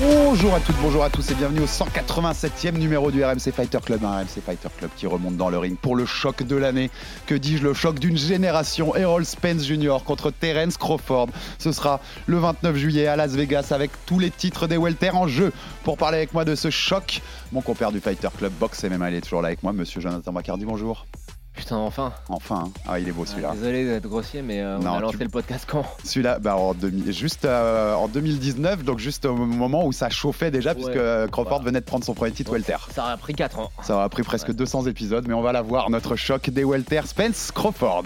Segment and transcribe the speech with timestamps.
[0.00, 4.04] Bonjour à toutes, bonjour à tous et bienvenue au 187e numéro du RMC Fighter Club,
[4.04, 6.90] un RMC Fighter Club qui remonte dans le ring pour le choc de l'année.
[7.26, 8.96] Que dis-je, le choc d'une génération.
[8.96, 9.98] Errol Spence Jr.
[10.04, 11.28] contre Terence Crawford.
[11.60, 15.28] Ce sera le 29 juillet à Las Vegas avec tous les titres des welter en
[15.28, 15.52] jeu.
[15.84, 19.16] Pour parler avec moi de ce choc, mon compère du Fighter Club Box MMA, il
[19.16, 21.06] est toujours là avec moi, monsieur Jonathan Bacardi, bonjour.
[21.54, 22.12] Putain, enfin.
[22.28, 22.70] Enfin, hein.
[22.88, 23.52] ah il est beau celui-là.
[23.54, 25.84] Désolé d'être grossier, mais euh, on Non, a lancé tu- le podcast quand?
[26.04, 30.50] Celui-là, bah, en, demi- juste euh, en 2019, donc juste au moment où ça chauffait
[30.50, 30.74] déjà, Ouais.
[30.74, 31.64] puisque euh, Crawford Voilà.
[31.66, 32.76] venait de prendre son premier titre welter.
[32.92, 33.70] Ça aurait pris 4 ans.
[33.82, 34.54] Ça aura pris presque Ouais.
[34.54, 38.04] 200 épisodes, mais on va la voir, notre choc des welter Spence Crawford.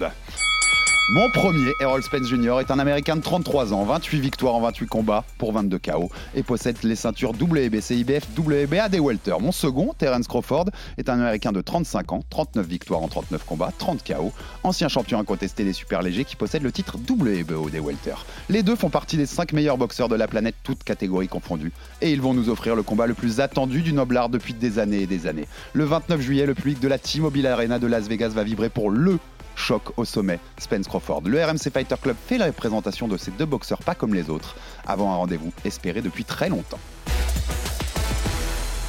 [1.11, 4.87] Mon premier, Errol Spence Jr., est un Américain de 33 ans, 28 victoires en 28
[4.89, 9.35] combats pour 22 KO et possède les ceintures WBC, IBF, WBA des welter.
[9.41, 10.67] Mon second, Terence Crawford,
[10.99, 14.33] est un Américain de 35 ans, 39 victoires en 39 combats, 30 KO,
[14.65, 18.17] ancien champion incontesté des super légers qui possède le titre WBO des welter.
[18.51, 21.73] Les deux font partie des 5 meilleurs boxeurs de la planète, toutes catégories confondues,
[22.03, 25.01] et ils vont nous offrir le combat le plus attendu du noblard depuis des années
[25.01, 25.49] et des années.
[25.73, 28.91] Le 29 juillet, le public de la T-Mobile Arena de Las Vegas va vibrer pour
[28.91, 29.19] le
[29.59, 31.23] choc au sommet, Spence Crawford.
[31.27, 34.57] Le RMC Fighter Club fait la représentation de ces deux boxeurs pas comme les autres,
[34.87, 36.79] avant un rendez-vous espéré depuis très longtemps.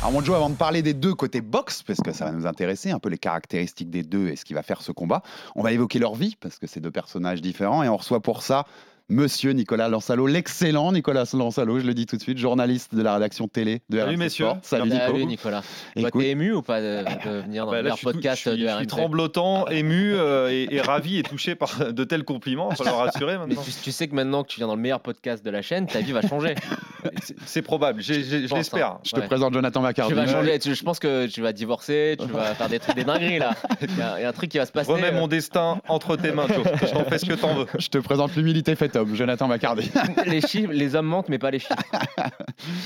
[0.01, 2.45] Alors mon Joe, avant de parler des deux côtés boxe, parce que ça va nous
[2.45, 5.21] intéresser, un peu les caractéristiques des deux et ce qui va faire ce combat,
[5.55, 8.41] on va évoquer leur vie, parce que c'est deux personnages différents, et on reçoit pour
[8.41, 8.65] ça
[9.11, 13.15] Monsieur Nicolas Lansalo, l'excellent Nicolas Lansalo, je le dis tout de suite, journaliste de la
[13.15, 14.45] rédaction télé de Salut, RMC messieurs.
[14.45, 14.57] Sport.
[14.61, 14.97] Salut Nico.
[15.07, 15.61] Salut Nicolas.
[15.61, 18.43] Toi, Écoute, T'es ému ou pas de, de venir dans Bah le là, tout- podcast
[18.45, 22.03] je suis- de je suis tremblotant, ému euh, et, et ravi et touché par de
[22.03, 22.69] tels compliments.
[22.71, 23.63] Il va falloir rassurer Mais maintenant.
[23.63, 25.87] tu, tu sais que maintenant que tu viens dans le meilleur podcast de la chaîne,
[25.87, 26.53] ta vie va changer.
[27.47, 28.87] C'est- probable, j'ai- j'ai- je l'espère.
[28.91, 28.99] hein.
[29.03, 29.25] je te Ouais.
[29.27, 30.11] présente Jonathan Macardy.
[30.13, 30.59] Tu vas changer.
[30.59, 33.55] Tu- je pense que tu vas divorcer, tu vas faire des trucs, des dingueries là.
[33.81, 34.91] Il y, a il y a un truc qui va se passer.
[34.91, 36.63] Remets mon destin entre tes mains, Joe.
[36.81, 37.65] Je t'en fais ce que t'en veux.
[37.79, 39.91] Je te présente l'humilité fait Jonathan Macardy.
[40.25, 41.75] les chiffres, les hommes mentent, mais pas les chiffres.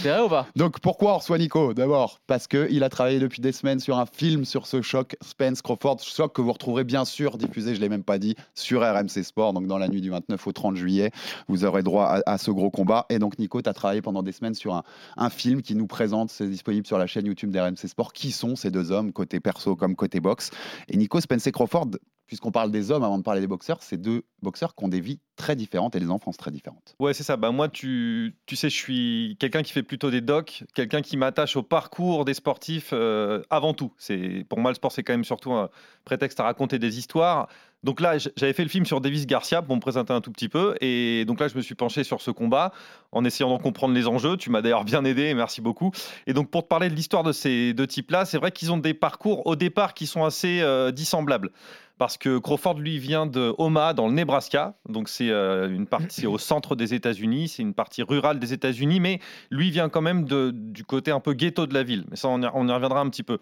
[0.02, 0.48] C'est vrai ou pas?
[0.56, 2.20] Donc pourquoi on reçoit Nico D'abord?
[2.28, 6.00] Parce qu'il a travaillé depuis des semaines sur un film sur ce choc Spence Crawford,
[6.02, 9.54] choc que vous retrouverez bien sûr diffusé, je l'ai même pas dit, sur RMC Sport,
[9.54, 11.12] donc dans la nuit du 29 au 30 juillet,
[11.48, 13.06] vous aurez droit à, à ce gros combat.
[13.10, 14.84] Et donc Nico, tu as travaillé pendant des semaines sur un,
[15.18, 18.56] un film qui nous présente, c'est disponible sur la chaîne YouTube d'RMC Sport, qui sont
[18.56, 20.52] ces deux hommes, côté perso comme côté boxe?
[20.90, 21.92] Et Nico Spence Crawford,
[22.28, 25.02] puisqu'on parle des hommes avant de parler des boxeurs, c'est deux boxeurs qui ont des
[25.02, 26.96] vies très différentes et des enfances très différentes.
[27.00, 27.38] Ouais, c'est ça.
[27.38, 31.18] Bah, moi, tu, tu sais, je suis quelqu'un qui fait plutôt des docs, quelqu'un qui
[31.18, 33.94] m'attache au parcours des sportifs euh, avant tout.
[33.98, 35.70] C'est Pour moi, le sport, c'est quand même surtout un
[36.06, 37.48] prétexte à raconter des histoires.
[37.84, 40.48] Donc là, j'avais fait le film sur Davis Garcia pour me présenter un tout petit
[40.48, 40.76] peu.
[40.80, 42.72] Et donc là, je me suis penché sur ce combat
[43.12, 44.38] en essayant d'en comprendre les enjeux.
[44.38, 45.92] Tu m'as d'ailleurs bien aidé, merci beaucoup.
[46.26, 48.78] Et donc, pour te parler de l'histoire de ces deux types-là, c'est vrai qu'ils ont
[48.78, 51.52] des parcours au départ qui sont assez euh, dissemblables.
[52.00, 54.76] Parce que Crawford, lui, vient de Omaha, dans le Nebraska.
[54.90, 57.50] Donc, c'est euh, partie au centre des États-Unis.
[57.50, 59.00] C'est une partie rurale des États-Unis.
[59.00, 59.20] Mais
[59.52, 62.06] lui vient quand même du côté un peu ghetto de la ville.
[62.10, 63.38] Mais ça, on y, on y reviendra un petit peu.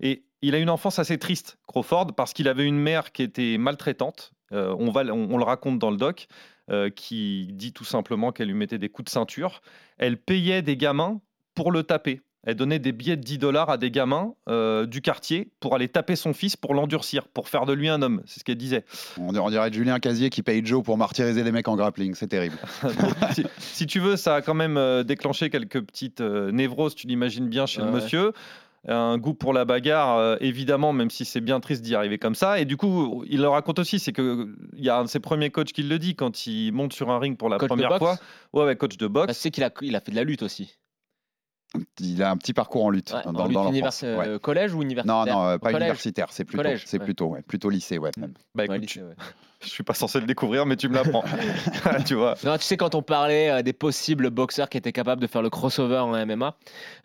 [0.00, 3.56] Et il a une enfance assez triste, Crawford, parce qu'il avait une mère qui était
[3.58, 4.32] maltraitante.
[4.52, 6.26] Euh, on, va, on, on le raconte dans le doc.
[6.70, 9.60] euh, qui dit tout simplement qu'elle lui mettait des coups de ceinture.
[9.98, 11.20] Elle payait des gamins
[11.56, 12.20] pour le taper.
[12.44, 15.88] Elle donnait des billets de 10 dollars à des gamins euh, du quartier pour aller
[15.88, 18.22] taper son fils pour l'endurcir, pour faire de lui un homme.
[18.24, 18.84] C'est ce qu'elle disait.
[19.18, 22.28] On on dirait Julien Casier qui paye Joe pour martyriser les mecs en grappling, c'est
[22.28, 22.56] terrible.
[22.82, 22.94] Donc,
[23.34, 27.66] si, si tu veux, ça a quand même déclenché quelques petites névroses, tu l'imagines bien,
[27.66, 28.32] chez le monsieur.
[28.88, 32.34] Un goût pour la bagarre, euh, évidemment, même si c'est bien triste d'y arriver comme
[32.34, 32.60] ça.
[32.60, 35.50] Et du coup, il le raconte aussi, c'est qu'il y a un de ses premiers
[35.50, 38.16] coachs qui le dit quand il monte sur un ring pour la Coach première fois.
[38.54, 39.34] Ouais, ouais, coach de Bah, boxe.
[39.36, 40.76] Tu sais qu'il a, il a fait de la lutte aussi.
[42.00, 44.02] Il a un petit parcours en lutte Ouais, dans, en dans lutte l'enfance.
[44.02, 44.28] univers- ouais.
[44.28, 45.24] euh, collège ou universitaire?
[45.26, 45.82] Non, non, euh, pas Collège.
[45.86, 48.10] universitaire, c'est plutôt, Collège, c'est plutôt, ouais, plutôt lycée, ouais.
[48.16, 48.32] même.
[48.54, 49.14] Bah, Ouais, écoute, lycée, ouais.
[49.62, 51.22] Je suis pas censé le découvrir, mais tu me l'apprends.
[52.06, 52.34] tu vois.
[52.44, 55.42] Non, tu sais, quand on parlait euh, des possibles boxeurs qui étaient capables de faire
[55.42, 56.54] le crossover en MMA,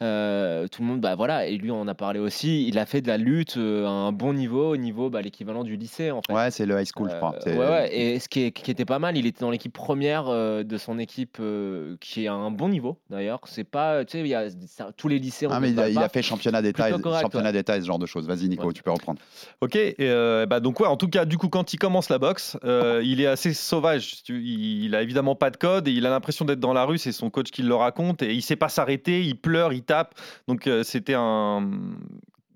[0.02, 2.86] euh, tout le monde, bah voilà, et lui on en a parlé aussi, il a
[2.86, 6.12] fait de la lutte euh, à un bon niveau, au niveau bah, l'équivalent du lycée
[6.12, 6.34] en fait.
[6.34, 7.36] Ouais, c'est le high school, je crois.
[7.46, 10.28] Ouais, ouais, et ce qui, est- qui était pas mal, il était dans l'équipe première
[10.28, 13.40] euh, de son équipe euh, qui est à un bon niveau d'ailleurs.
[13.46, 15.48] C'est pas, tu sais, il y a ça- tous les lycées.
[15.48, 17.52] on Ah, mais il a, il a fait championnat d'État, championnat ouais.
[17.54, 18.28] d'État et ce genre de choses.
[18.28, 18.74] Vas-y, Nico, Ouais.
[18.74, 19.20] tu peux reprendre.
[19.62, 22.18] Ok, et, euh, bah donc ouais, en tout cas, du coup, quand il commence la
[22.20, 24.24] boxe, euh, il est assez sauvage.
[24.30, 26.98] Il, il a évidemment pas de code et il a l'impression d'être dans la rue.
[26.98, 29.22] C'est son coach qui le raconte et il sait pas s'arrêter.
[29.22, 30.16] Il pleure, il tape.
[30.48, 31.70] Donc euh, c'était un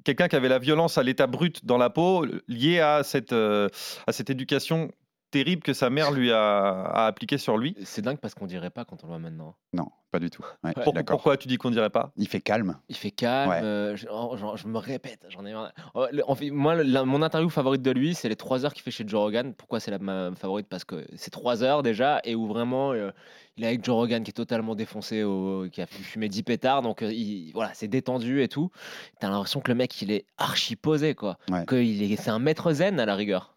[0.03, 3.69] quelqu'un qui avait la violence à l'état brut dans la peau, lié à cette euh,
[4.07, 4.91] à cette éducation
[5.31, 7.75] terrible que sa mère lui a, a appliquée sur lui.
[7.83, 9.55] C'est dingue parce qu'on dirait pas quand on le voit maintenant.
[9.73, 10.43] Non, pas du tout.
[10.63, 10.73] Ouais.
[10.73, 12.11] Pour- pourquoi tu dis qu'on dirait pas?
[12.17, 12.77] Il fait calme.
[12.89, 13.49] Il fait calme.
[13.51, 13.61] Ouais.
[13.63, 15.71] euh, je, oh, genre, je me répète, j'en ai marre.
[15.93, 18.73] Oh, le- en fait, moi, la- mon interview favorite de lui, c'est les 3 heures
[18.73, 19.53] qu'il fait chez Joe Rogan.
[19.53, 20.67] Pourquoi c'est la, ma favorite?
[20.67, 23.11] Parce que c'est 3 heures déjà et où vraiment euh,
[23.57, 26.81] il est avec Joe Rogan qui est totalement défoncé, au, qui a fumé 10 pétards.
[26.81, 28.71] Donc euh, il- voilà, c'est détendu et tout.
[29.19, 31.37] T'as l'impression que le mec, il est archi posé, quoi.
[31.51, 31.65] Ouais.
[31.65, 33.55] Que il est, c'est un maître zen à la rigueur.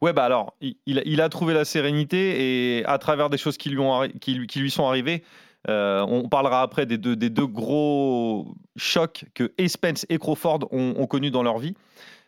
[0.00, 3.78] Ouais, bah alors, il, a- trouvé la sérénité et à travers des choses qui lui,
[3.78, 5.22] ont, qui lui, qui lui sont arrivées,
[5.68, 10.68] euh, on parlera après des deux, des deux gros chocs que et Spence et Crawford
[10.72, 11.74] ont connus dans leur vie.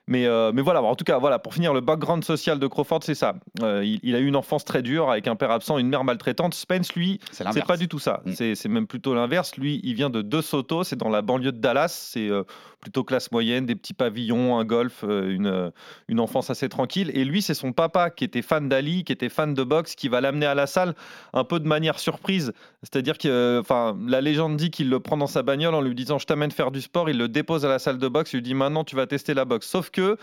[0.09, 3.01] Mais, euh, mais voilà, en tout cas, voilà, pour finir, le background social de Crawford,
[3.03, 3.35] c'est ça.
[3.63, 6.03] Euh, il, il a eu une enfance très dure avec un père absent, une mère
[6.03, 6.55] maltraitante.
[6.55, 8.21] Spence, lui, C'est pas du tout ça.
[8.25, 8.55] Mm.
[8.55, 9.57] C'est même plutôt l'inverse.
[9.57, 11.89] Lui, il vient de De Soto, c'est dans la banlieue de Dallas.
[11.89, 12.43] C'est euh,
[12.81, 15.71] plutôt classe moyenne, des petits pavillons, un golf, une,
[16.09, 17.13] une enfance assez tranquille.
[17.15, 20.09] Et lui, c'est son papa qui était fan d'Ali, qui était fan de boxe, qui
[20.09, 20.97] va l'amener à la salle
[21.33, 22.53] un peu de manière surprise.
[22.83, 26.19] C'est-à-dire que enfin, la légende dit qu'il le prend dans sa bagnole en lui disant
[26.19, 27.09] Je t'amène faire du sport.
[27.09, 28.33] Il le dépose à la salle de boxe.
[28.33, 29.69] Il lui dit Maintenant, tu vas tester la boxe.
[29.69, 30.17] Sauf que,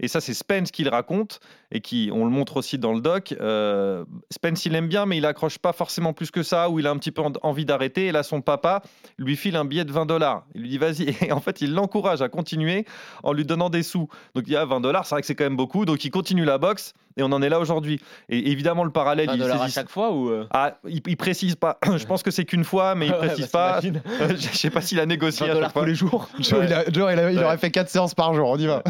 [0.00, 1.40] et ça, c'est Spence qui le raconte,
[1.72, 5.16] et qui, on le montre aussi dans le doc, euh, Spence, il aime bien, mais
[5.18, 7.64] il accroche pas forcément plus que ça, ou il a un petit peu en- envie
[7.64, 8.06] d'arrêter.
[8.06, 8.82] Et là, son papa
[9.18, 10.44] lui file un billet de 20 dollars.
[10.54, 11.06] Il lui dit Vas-y.
[11.28, 12.84] Et en fait, il l'encourage à continuer
[13.22, 14.08] en lui donnant des sous.
[14.34, 15.84] Donc, il y a 20 dollars, c'est vrai que c'est quand même beaucoup.
[15.84, 18.00] Donc, il continue la boxe, et on en est là aujourd'hui.
[18.28, 21.56] Et évidemment, le parallèle, 1 il à chaque fois ou euh Ah, il, il précise
[21.56, 21.78] pas.
[21.96, 24.28] Je pense que c'est qu'une fois, mais il Ouais, précise bah, pas.
[24.36, 25.82] Je sais pas s'il a négocié 100 à dollars chaque fois.
[25.82, 26.28] tous les jours.
[26.38, 27.44] Joe, il, a- Joe, il a- il Ouais.
[27.44, 28.48] aurait fait 4 séances par jour.
[28.50, 28.82] On y va.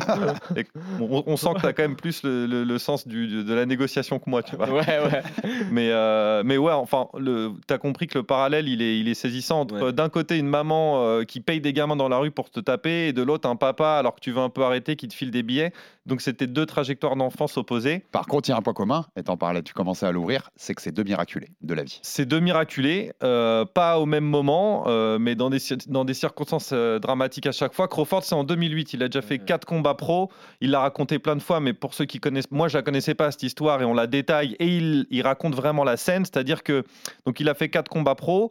[0.56, 0.64] Et
[1.00, 3.54] on, on sent que tu as quand même plus le, le- le sens du- de
[3.54, 4.66] la négociation que moi, tu vois.
[4.70, 5.22] Ouais, ouais.
[5.70, 9.14] Mais, euh, mais ouais, enfin, tu as compris que le parallèle, il est, il est
[9.14, 9.92] saisissant entre Ouais.
[9.92, 13.08] d'un côté une maman euh, qui paye des gamins dans la rue pour te taper,
[13.08, 15.30] et de l'autre un papa, alors que tu veux un peu arrêter, qui te file
[15.30, 15.72] des billets.
[16.06, 18.04] Donc c'était deux trajectoires d'enfance opposées.
[18.12, 20.50] Par contre, il y a un point commun, et t'en parlais, tu commençais à l'ouvrir,
[20.56, 21.98] c'est que c'est deux miraculés de la vie.
[22.02, 25.58] C'est deux miraculés, euh, pas au même moment, euh, mais dans des,
[25.88, 27.88] dans des circonstances euh, dramatiques à chaque fois.
[27.88, 30.30] Crawford, c'est en 2008, il a déjà fait quatre combats pro,
[30.60, 33.14] il l'a raconté plein de fois, mais pour ceux qui connaissent, moi je la connaissais
[33.14, 36.84] pas cette histoire et on la détaille et il, raconte vraiment la scène, c'est-à-dire que
[37.24, 38.50] donc il a fait quatre combats pro,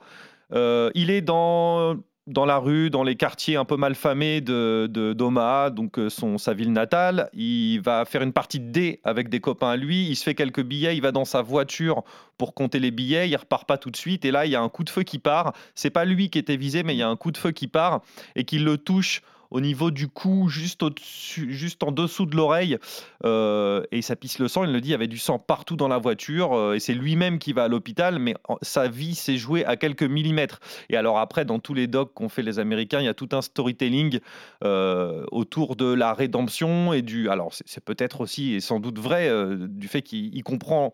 [0.53, 1.97] euh, il est dans
[2.27, 6.37] dans la rue, dans les quartiers un peu malfamés de, de d'Omaha, donc euh, son,
[6.37, 7.29] sa ville natale.
[7.33, 10.07] Il va faire une partie de dés avec des copains à lui.
[10.07, 10.97] Il se fait quelques billets.
[10.97, 12.03] Il va dans sa voiture
[12.37, 13.29] pour compter les billets.
[13.29, 14.25] Il repart pas tout de suite.
[14.25, 15.53] Et là, il y a un coup de feu qui part.
[15.75, 17.67] C'est pas lui qui était visé, mais il y a un coup de feu qui
[17.67, 18.01] part
[18.35, 19.21] et qui le touche
[19.55, 22.77] au niveau du cou, juste, en dessous de l'oreille.
[23.23, 24.65] Euh, et ça pisse le sang.
[24.65, 26.53] Il le dit, il y avait du sang partout dans la voiture.
[26.53, 30.03] euh, et c'est lui-même qui va à l'hôpital, mais sa vie s'est jouée à quelques
[30.03, 30.59] millimètres.
[30.89, 33.29] Et alors après, dans tous les docs qu'ont fait les Américains, il y a tout
[33.31, 34.19] un storytelling
[34.65, 37.29] euh, autour de la rédemption et du...
[37.29, 40.93] Alors c'est, peut-être aussi, et sans doute vrai, euh, du fait qu'il il comprend...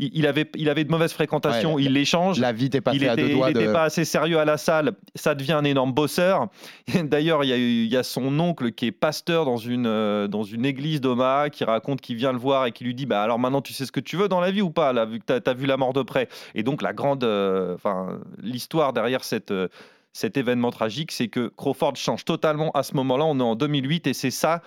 [0.00, 2.40] Il, il avait, il avait de mauvaises fréquentations, Ouais, il les change.
[2.40, 3.60] La vie t'est Il passée à deux était, doigts il de.
[3.60, 6.48] était pas assez sérieux à la salle, ça devient un énorme bosseur.
[7.04, 9.86] D'ailleurs, il y, a eu- il y a son oncle qui est pasteur dans une,
[9.86, 13.06] euh, dans une église d'Omaha qui raconte qu'il vient le voir et qui lui dit
[13.06, 15.04] bah, Alors maintenant, tu sais ce que tu veux dans la vie ou pas, là,
[15.04, 17.24] vu que tu as, vu la mort de près Et donc, la grande.
[17.24, 19.50] euh, Enfin, l'histoire derrière cette.
[19.50, 19.68] euh,
[20.12, 23.24] cet événement tragique, c'est que Crawford change totalement à ce moment-là.
[23.26, 24.60] On est en 2008 et c'est ça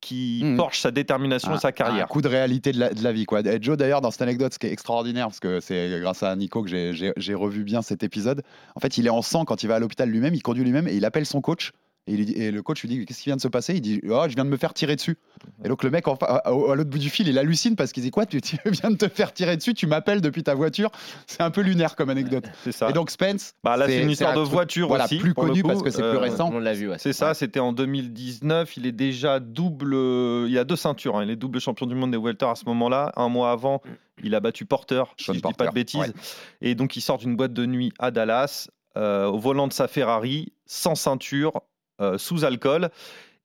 [0.00, 2.04] qui forge sa détermination et un- sa carrière.
[2.04, 3.26] Un coup de réalité de la, de la vie.
[3.26, 3.40] Quoi.
[3.40, 6.34] Et Joe, d'ailleurs, dans cette anecdote, ce qui est extraordinaire, parce que c'est grâce à
[6.36, 6.70] Nico que
[7.16, 8.42] j'ai revu bien cet épisode,
[8.76, 10.88] en fait, il est en sang quand il va à l'hôpital lui-même, il conduit lui-même
[10.88, 11.72] et il appelle son coach.
[12.08, 13.74] Et, il lui dit- et le coach lui dit Qu'est-ce qui vient de se passer?
[13.74, 15.16] Il dit Oh, je viens de me faire tirer dessus.
[15.64, 18.02] Et donc, le mec, à, à- à l'autre bout du fil, il hallucine parce qu'il
[18.02, 20.90] dit Quoi Tu, tu viens de te faire tirer dessus Tu m'appelles depuis ta voiture
[21.26, 22.44] C'est un peu lunaire comme anecdote.
[22.64, 22.90] C'est ça.
[22.90, 23.52] Et donc, Spence.
[23.62, 25.18] Bah, là, c'est une histoire un de voiture voilà, aussi.
[25.18, 25.68] plus connu coup.
[25.68, 26.50] parce que c'est plus Euh, récent.
[26.52, 26.96] On l'a vu, ouais.
[26.98, 28.76] C'est ça, c'était en 2019.
[28.76, 29.94] Il est déjà double.
[30.48, 31.16] Il a deux ceintures.
[31.16, 31.24] hein.
[31.24, 33.12] Il est double champion du monde des welter à ce moment-là.
[33.16, 33.82] Un mois avant,
[34.22, 36.00] il a battu Porter, si je dis pas Porter, de bêtises.
[36.00, 36.12] ouais.
[36.62, 39.86] Et donc, il sort d'une boîte de nuit à Dallas, euh, au volant de sa
[39.88, 41.52] Ferrari, sans ceinture,
[42.18, 42.90] sous alcool.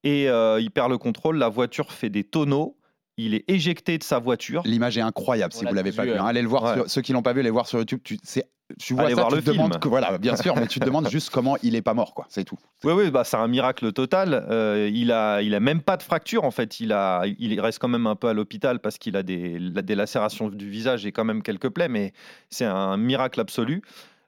[0.04, 1.38] Et euh, il perd le contrôle.
[1.38, 2.78] La voiture fait des tonneaux.
[3.16, 4.64] Il est éjecté de sa voiture.
[4.66, 6.26] L'image est incroyable On si vous l'avez pas vu, hein.
[6.26, 6.64] Allez le voir.
[6.64, 6.74] Ouais.
[6.74, 8.00] sur- ceux qui l'ont pas vu, allez voir sur YouTube.
[8.04, 9.80] Tu, c'est- tu vois Allez ça, voir tu le te demandes film.
[9.82, 12.26] que- voilà, bien sûr, mais tu te demandes juste comment il est pas mort, quoi.
[12.30, 12.58] C'est tout.
[12.84, 14.48] Oui, oui, bah, c'est un miracle total.
[14.50, 16.80] Euh, il a, il a même pas de fracture en fait.
[16.80, 19.96] Il a, il reste quand même un peu à l'hôpital parce qu'il a des, des
[19.96, 22.14] lacérations du visage et quand même quelques plaies, mais
[22.50, 23.84] c'est un miracle absolu.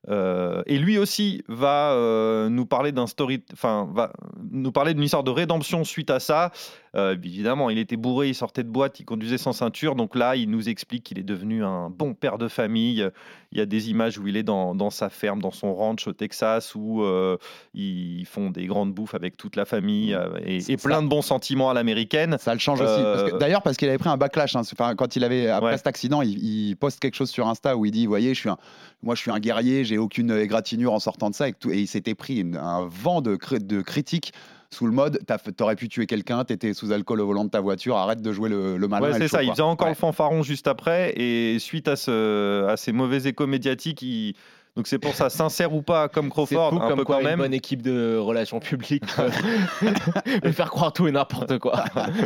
[0.09, 4.13] Euh, et lui aussi va euh, nous parler d'un story, enfin va
[4.51, 6.51] nous parler d'une histoire de rédemption suite à ça.
[6.95, 9.95] Euh, évidemment, il était bourré, il sortait de boîte, il conduisait sans ceinture.
[9.95, 13.09] Donc là, il nous explique qu'il est devenu un bon père de famille.
[13.51, 16.07] Il y a des images où il est dans, dans sa ferme, dans son ranch
[16.07, 17.37] au Texas, où euh,
[17.73, 21.69] ils font des grandes bouffes avec toute la famille euh, et, plein de bons sentiments
[21.69, 22.37] à l'américaine.
[22.39, 23.01] Ça le change aussi.
[23.39, 24.55] D'ailleurs, parce qu'il avait pris un backlash.
[24.55, 24.61] hein.
[24.61, 25.77] Enfin, quand il avait après Ouais.
[25.77, 28.39] cet accident, il, il poste quelque chose sur Insta où il dit, vous voyez, je
[28.39, 28.57] suis un,
[29.03, 31.71] moi, je suis un guerrier, j'ai aucune égratignure en sortant de ça, et, que tout-
[31.71, 34.31] et il s'était pris une- un vent de, de critiques.
[34.75, 35.19] Sous le mode,
[35.55, 38.49] t'aurais pu tuer quelqu'un, t'étais sous alcool au volant de ta voiture, arrête de jouer
[38.49, 39.11] le, le malin.
[39.11, 39.41] Ouais, c'est ça.
[39.41, 39.91] Il faisait encore Ouais.
[39.93, 41.13] le fanfaron juste après.
[41.15, 44.35] Et suite à, ce, à ces mauvais échos médiatiques, il-
[44.75, 47.21] donc c'est pour ça, sincère ou pas, comme Crawford, fou un comme peu quoi quand
[47.21, 47.39] une même.
[47.39, 49.29] bonne équipe de relations publiques peut,
[50.43, 51.85] peut faire croire tout et n'importe quoi.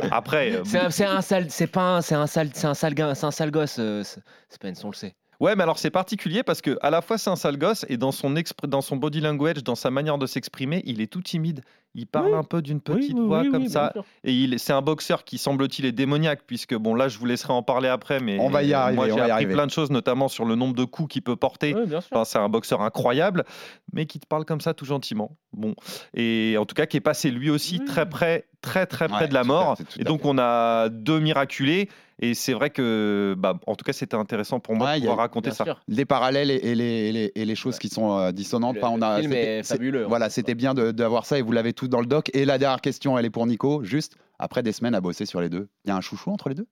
[0.10, 3.14] Après, euh, C'est un, sale, c'est pas un, c'est un sale, c'est un sale gars,
[3.14, 3.76] c'est un sale gosse.
[3.78, 4.04] euh,
[4.50, 5.14] Spence, on le sait.
[5.40, 7.96] Ouais, mais alors c'est particulier parce que à la fois c'est un sale gosse et
[7.96, 8.34] dans son,
[8.68, 11.62] dans son body language, dans sa manière de s'exprimer, il est tout timide.
[11.96, 12.38] Il parle Oui.
[12.38, 13.94] un peu d'une petite oui, voix oui, comme oui, ça.
[14.24, 17.54] Et il, c'est un boxeur qui semble-t-il est démoniaque, puisque bon là je vous laisserai
[17.54, 19.54] en parler après, mais On va y arriver, moi j'ai appris arriver.
[19.54, 21.74] plein de choses, notamment sur le nombre de coups qu'il peut porter.
[22.12, 23.46] Enfin, c'est un boxeur incroyable,
[23.94, 25.38] mais qui te parle comme ça tout gentiment.
[25.54, 25.74] Bon,
[26.14, 27.86] et en tout cas qui est passé lui aussi Oui.
[27.86, 29.78] très près, très très près Ouais, de la mort.
[29.78, 31.88] fait, et donc on a deux miraculés.
[32.22, 35.00] Et c'est vrai que, bah, en tout cas, c'était intéressant pour moi Ouais, de a-
[35.08, 35.64] pouvoir raconter ça.
[35.64, 35.82] sûr.
[35.88, 38.76] Les parallèles et, et les, et les- et les choses qui sont euh, dissonantes.
[38.76, 40.10] Le- Enfin, on le a, est fabuleux, hein.
[40.10, 42.30] Voilà, c'était bien de- d'avoir ça et vous l'avez tout dans le doc.
[42.34, 43.84] Et la dernière question, elle est pour Nico.
[43.84, 46.50] Juste après des semaines à bosser sur les deux, il y a un chouchou entre
[46.50, 46.68] les deux?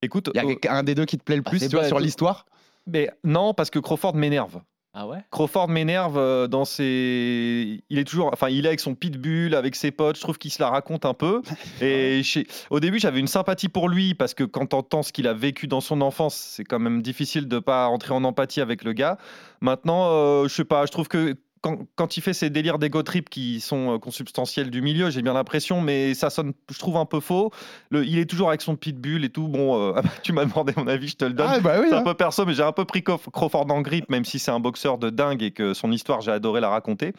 [0.00, 1.68] Écoute, Il y a euh, un des deux qui te plaît le Ah, plus c'est
[1.68, 2.46] tu vois, pas sur l'histoire?
[2.86, 4.60] Mais non, parce que Crawford m'énerve.
[5.00, 5.18] Ah ouais?
[5.30, 7.84] Crawford m'énerve euh, dans ses.
[7.88, 8.30] Il est toujours.
[8.32, 10.16] Enfin, il est avec son pitbull, avec ses potes.
[10.16, 11.40] Je trouve qu'il se la raconte un peu.
[11.80, 12.22] Et
[12.70, 15.68] au début, j'avais une sympathie pour lui parce que quand t'entends ce qu'il a vécu
[15.68, 19.18] dans son enfance, c'est quand même difficile de pas entrer en empathie avec le gars.
[19.60, 20.84] Maintenant, euh, je sais pas.
[20.84, 21.36] Je trouve que.
[21.60, 25.22] Quand, quand il fait ses délires d'ego trip qui sont euh, consubstantiels du milieu, j'ai
[25.22, 27.50] bien l'impression, mais ça sonne, je trouve, un peu faux.
[27.90, 29.48] Le- il est toujours avec son pitbull et tout.
[29.48, 31.50] Bon, euh, tu m'as demandé mon avis, je te le donne.
[31.50, 31.86] Ah, bah oui.
[31.88, 32.04] C'est un hein.
[32.04, 34.60] peu perso, mais j'ai un peu pris Crawf- Crawford en grippe, même si c'est un
[34.60, 37.12] boxeur de dingue et que son histoire, j'ai adoré la raconter.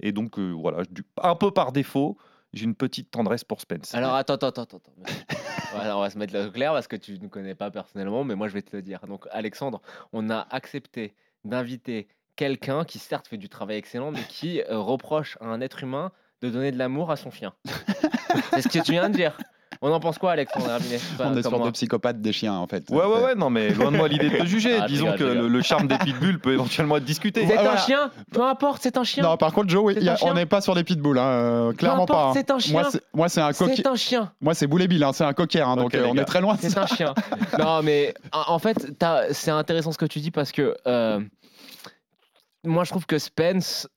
[0.00, 0.82] Et donc, euh, voilà,
[1.22, 2.16] un peu par défaut,
[2.52, 3.94] j'ai une petite tendresse pour Spence.
[3.94, 4.92] Alors attends, attends, attends, attends.
[5.96, 8.36] On va se mettre là au clair parce que tu ne connais pas personnellement, mais
[8.36, 9.00] moi je vais te le dire.
[9.08, 9.82] Donc Alexandre,
[10.12, 15.36] on a accepté d'inviter quelqu'un qui certes fait du travail excellent, mais qui euh, reproche
[15.40, 16.10] à un être humain
[16.42, 17.52] de donner de l'amour à son chien.
[18.52, 19.36] C'est ce que tu viens de dire.
[19.82, 22.88] On en pense quoi, Alexandre Herminet On est sur des psychopathes des chiens en fait.
[22.90, 24.78] Ouais, ouais, ouais, non, mais loin de moi l'idée de te juger.
[24.80, 27.46] Ah, Disons rigole, que le, charme des pitbulls peut éventuellement être discuté.
[27.46, 27.76] C'est un Voilà.
[27.78, 28.10] chien?
[28.32, 29.22] Peu importe, c'est un chien?
[29.22, 32.04] Non, par contre, Joe, oui, a- on n'est pas sur des pitbulls, hein, euh, clairement
[32.04, 32.28] importe, pas.
[32.28, 32.32] hein.
[32.34, 32.72] c'est un chien.
[32.72, 34.32] Moi, c'est- un c'est un chien.
[34.40, 36.54] Moi, c'est Boulet Bill, hein, c'est un cocker, hein, donc euh, on est très loin
[36.54, 37.12] de C'est un chien.
[37.58, 38.86] non, mais en fait,
[39.32, 41.20] c'est intéressant ce que tu dis parce que euh,
[42.64, 43.88] moi, je trouve que Spence.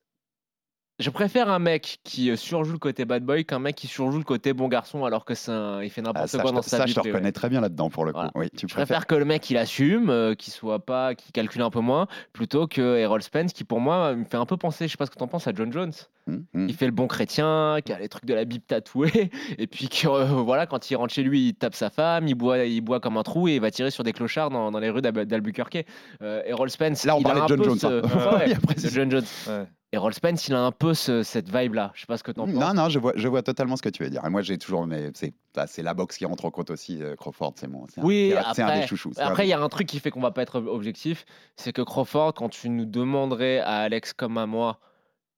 [0.99, 4.17] Je préfère un mec qui euh, surjoue le côté bad boy qu'un mec qui surjoue
[4.17, 6.55] le côté bon garçon alors que c'est un- il fait Ah, n'importe ça, quoi je
[6.55, 6.91] dans sa ça, vie.
[6.91, 8.17] je te reconnais très bien là-dedans pour le coup.
[8.17, 8.31] Voilà.
[8.33, 8.85] Oui, tu Je préfères.
[8.87, 12.07] préfère que le mec il assume, euh, qu'il soit pas, qu'il calcule un peu moins,
[12.33, 15.05] plutôt que Errol Spence qui pour moi me fait un peu penser, je sais pas
[15.05, 15.93] ce que t'en penses, à John Jones.
[16.27, 16.67] Hum, hum.
[16.67, 19.89] Il fait le bon chrétien, qui a les trucs de la Bible tatoués, et puis
[19.89, 22.81] que, euh, voilà, quand il rentre chez lui, il tape sa femme, il boit, il
[22.81, 25.03] boit comme un trou et il va tirer sur des clochards dans, dans les rues
[25.03, 25.85] d'Albuquerque.
[26.23, 28.57] Euh, Errol Spence, Là, on il parlait a de un John peu Jones, ce- hein.
[28.67, 29.67] Ouais, John Jones.
[29.93, 29.97] Ouais.
[29.97, 31.91] Errol Spence, il a un peu ce- cette vibe-là.
[31.95, 32.53] Je sais pas ce que t'en penses.
[32.55, 34.23] Non, non, je vois, je vois totalement ce que tu veux dire.
[34.25, 37.01] Et moi, j'ai toujours, mais c'est, bah, c'est la boxe qui rentre en compte aussi.
[37.01, 39.13] euh, Crawford, c'est mon, c'est Oui, c'est un, c'est un après- des chouchous.
[39.17, 41.25] Après, il y a un truc qui fait qu'on va pas être ob- objectif,
[41.55, 44.79] c'est que Crawford, quand tu nous demanderais à Alex comme à moi,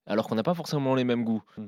[0.08, 1.68] alors qu'on n'a pas forcément les mêmes goûts, Mm.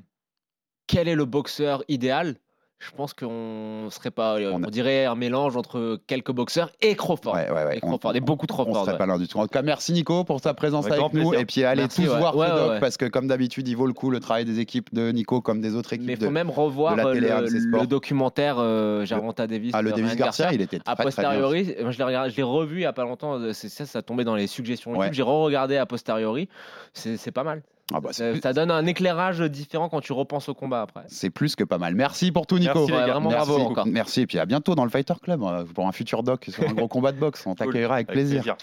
[0.87, 2.37] quel est le boxeur idéal?
[2.83, 6.71] Je pense qu'on serait pas, euh, On on, a- dirait un mélange entre quelques boxeurs
[6.81, 7.35] et Crawford.
[7.35, 7.77] Ouais, ouais, ouais.
[7.77, 8.81] Et Crawford, et beaucoup de on Crawford.
[8.85, 8.97] serait ouais.
[8.97, 9.37] pas loin du tout.
[9.37, 11.09] En tout cas, merci Nico pour ta présence Avec nous.
[11.09, 11.33] plaisir.
[11.39, 12.17] Et puis, allez Merci, tous ouais.
[12.17, 12.79] voir Ouais, ce ouais, doc ouais.
[12.79, 15.61] parce que, comme d'habitude, il vaut le coup le travail des équipes de Nico comme
[15.61, 16.07] des autres équipes.
[16.07, 16.25] Mais il de...
[16.25, 19.71] faut même revoir la euh, télé le, le documentaire euh, Gervonta Davis.
[19.75, 21.11] Ah, le de Davis Garcia, il était très, A très bien.
[21.11, 23.35] posteriori, moi, je l'ai regardé- je l'ai revu il y a pas longtemps.
[23.39, 25.07] euh, ça, ça tombait dans les suggestions YouTube.
[25.09, 25.13] Ouais.
[25.13, 26.49] J'ai re-regardé a posteriori.
[26.93, 27.61] C'est pas mal.
[27.93, 30.81] Ah bah, c'est Ça, plus- ça donne un éclairage différent quand tu repenses au combat
[30.81, 31.03] après.
[31.07, 31.95] C'est plus que pas mal.
[31.95, 32.73] Merci pour tout, Nico.
[32.79, 33.13] Merci, les Ouais, gars.
[33.13, 33.49] vraiment Merci.
[33.49, 33.85] bravo encore.
[33.87, 34.21] Merci.
[34.21, 36.73] Et puis à bientôt dans le Fighter Club euh, pour un futur doc sur un
[36.73, 37.45] gros combat de boxe.
[37.45, 38.55] On t'accueillera avec, plaisir.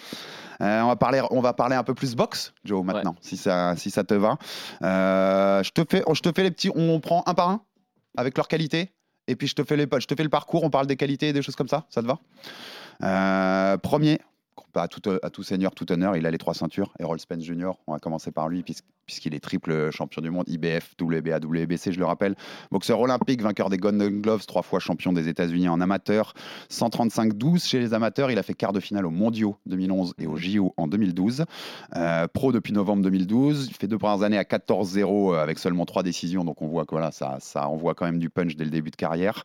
[0.61, 3.77] Euh, on, va parler, on va parler un peu plus boxe, Joe, maintenant, si, ça,
[3.77, 4.39] si ça te va.
[4.83, 6.71] Euh, je, te fais, je te fais les petits.
[6.75, 7.61] On prend un par un
[8.17, 8.93] avec leurs qualités.
[9.29, 10.65] Et puis je te, fais les, je te fais le parcours.
[10.65, 11.85] On parle des qualités et des choses comme ça.
[11.91, 12.19] Ça te va?
[13.05, 14.19] Euh, Premier,
[14.73, 16.93] pas à tout, à tout seigneur, tout honneur, il a les trois ceintures.
[16.99, 20.95] Errol Spence Jr., on va commencer par lui, puisqu'il est triple champion du monde, IBF,
[21.01, 22.35] WBA, WBC, je le rappelle.
[22.71, 26.35] Boxeur olympique, vainqueur des Golden Gloves, trois fois champion des États-Unis en amateur.
[26.71, 30.37] 135-12 chez les amateurs, il a fait quart de finale aux mondiaux 2011 et aux
[30.37, 31.45] JO en 2012.
[31.97, 35.87] Euh, pro depuis novembre 2012, il fait deux premières années à 14-0 euh, avec seulement
[35.87, 38.65] trois décisions, donc on voit que voilà, ça, ça envoie quand même du punch dès
[38.65, 39.45] le début de carrière.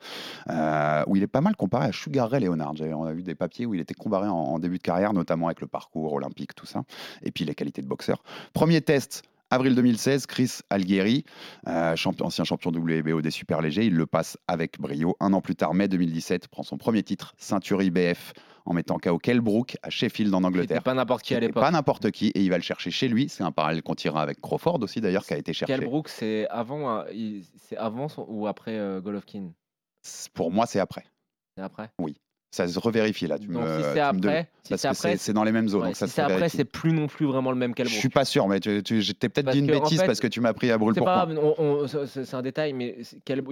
[0.50, 2.74] Euh, où il est pas mal comparé à Sugar Ray Leonard.
[2.82, 5.48] On a vu des papiers où il était comparé en, en début de carrière, notamment
[5.48, 6.84] avec le parcours olympique, tout ça,
[7.22, 8.24] et puis les qualités de boxeur.
[8.54, 9.24] Premier test.
[9.50, 11.26] Avril 2016, Chris Algieri,
[11.68, 15.16] euh, champion- ancien champion WBO des super légers, il le passe avec brio.
[15.20, 18.34] Un an plus tard, mai 2017, prend son premier titre, ceinture IBF,
[18.66, 20.82] en mettant KO Kell Brook à Sheffield en Angleterre.
[20.82, 21.62] pas n'importe qui à l'époque.
[21.62, 23.30] Pas n'importe qui, et il va le chercher chez lui.
[23.30, 25.76] C'est un parallèle qu'on tirera avec Crawford aussi d'ailleurs, qui a été cherché.
[25.76, 27.04] Kell Brook, c'est avant, euh,
[27.58, 29.52] c'est avant ou après euh, Golovkin?
[30.34, 31.04] Pour moi, c'est après.
[31.56, 31.92] C'est après?
[32.54, 33.40] Ça se revérifie là.
[33.40, 34.78] Tu Donc me, si c'est me après, devais- si
[35.18, 35.82] c'est dans les mêmes zones.
[35.82, 37.96] ouais, donc ça si c'est après, c'est plus non plus vraiment le même Kell Je
[37.96, 40.28] suis pas sûr, mais tu, tu- j'ai peut-être dit une en bêtise fait, parce que
[40.28, 41.26] tu m'as pris à brûle C'est pour pas
[42.26, 42.96] c'est un détail, mais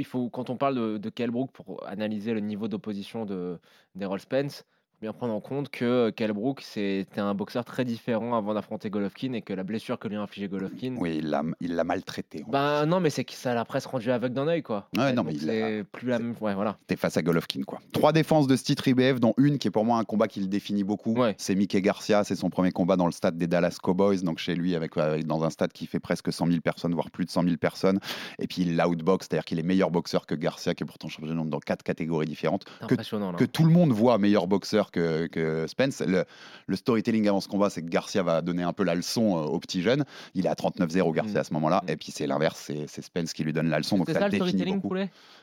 [0.02, 1.10] il faut, quand on parle de, de
[1.52, 3.58] pour analyser le niveau d'opposition de-
[3.96, 4.66] d'Errol Spence,
[5.02, 9.34] bien prendre en compte que Kell Brook c'était un boxeur très différent avant d'affronter Golovkin
[9.34, 10.96] et que la blessure que lui a infligé Golovkin.
[11.00, 12.46] Oui, il l'a il l'a maltraité.
[12.48, 14.88] Ben non, mais c'est que ça l'a presque rendu aveugle d'un œil, quoi.
[14.96, 16.36] Ouais, non, mais il a- c'est plus la même.
[16.40, 16.78] Ouais, voilà.
[16.86, 17.80] T'es face à Golovkin, quoi.
[17.94, 20.40] Trois défenses de ce titre IBF, dont une qui est pour moi un combat qui
[20.40, 21.14] le définit beaucoup.
[21.16, 21.34] Ouais.
[21.40, 24.54] C'est Mickey Garcia, c'est son premier combat dans le stade des Dallas Cowboys, donc chez
[24.54, 27.32] lui, avec, avec- dans un stade qui fait presque 100 000 personnes, voire plus de
[27.32, 28.00] 100 000 personnes.
[28.38, 31.28] Et puis il l'outbox, c'est-à-dire qu'il est meilleur boxeur que Garcia, qui est pourtant champion
[31.32, 32.66] du monde dans quatre catégories différentes.
[32.88, 36.02] Que tout le monde voit meilleur boxeur que, que Spence.
[36.02, 36.26] Le,
[36.68, 39.42] le storytelling avant ce combat, c'est que Garcia va donner un peu la leçon euh,
[39.42, 40.06] aux petits jeunes.
[40.36, 41.38] Il est à 39-0 Garcia Mm.
[41.38, 41.82] à ce moment-là.
[41.86, 41.90] Mm.
[41.92, 43.98] Et puis c'est l'inverse, c'est Spence qui lui donne la leçon.
[43.98, 44.96] Donc ça, ça définit beaucoup.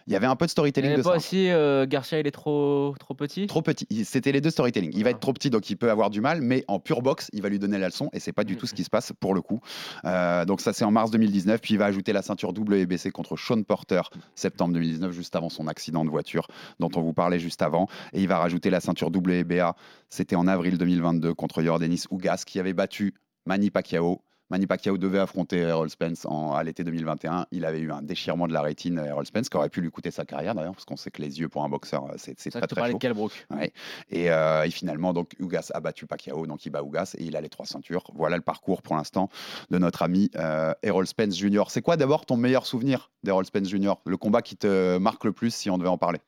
[0.08, 1.16] Il y avait un peu de storytelling Et de pas ça.
[1.16, 3.86] aussi euh, Garcia, il est trop, trop petit Trop petit.
[3.90, 4.90] Il- C'était les deux storytelling.
[4.94, 5.10] Il va Ah.
[5.10, 7.50] être trop petit, donc il peut avoir du mal, mais en pure boxe, il va
[7.50, 9.42] lui donner la leçon, et c'est pas du tout ce qui se passe pour le
[9.42, 9.60] coup.
[10.06, 11.60] Euh, donc ça, c'est en mars 2019.
[11.60, 14.00] Puis il va ajouter la ceinture WBC contre Sean Porter,
[14.34, 16.48] septembre 2019, juste avant son accident de voiture
[16.80, 17.86] dont on vous parlait juste avant.
[18.14, 19.76] Et il va rajouter la ceinture WBA.
[20.08, 23.12] C'était en avril 2022 contre Yordenis Ougas, qui avait battu
[23.46, 24.22] Manny Pacquiao.
[24.50, 27.46] Manny Pacquiao devait affronter Errol Spence en, à l'été 2021.
[27.50, 30.10] Il avait eu un déchirement de la rétine, Errol Spence, qui aurait pu lui coûter
[30.10, 32.60] sa carrière d'ailleurs, parce qu'on sait que les yeux pour un boxeur, euh, c'est très
[32.60, 32.98] très parlais chaud.
[32.98, 33.46] de Kell Brook.
[33.50, 33.72] Ouais.
[34.10, 37.36] Et, euh, et finalement, donc, Ugas a battu Pacquiao, donc il bat Ugas et il
[37.36, 38.04] a les trois ceintures.
[38.14, 39.28] Voilà le parcours pour l'instant
[39.70, 41.64] de notre ami euh, Errol Spence Jr.
[41.68, 43.94] C'est quoi d'abord ton meilleur souvenir d'Errol Spence Jr.
[44.06, 46.20] Le combat qui te marque le plus si on devait en parler?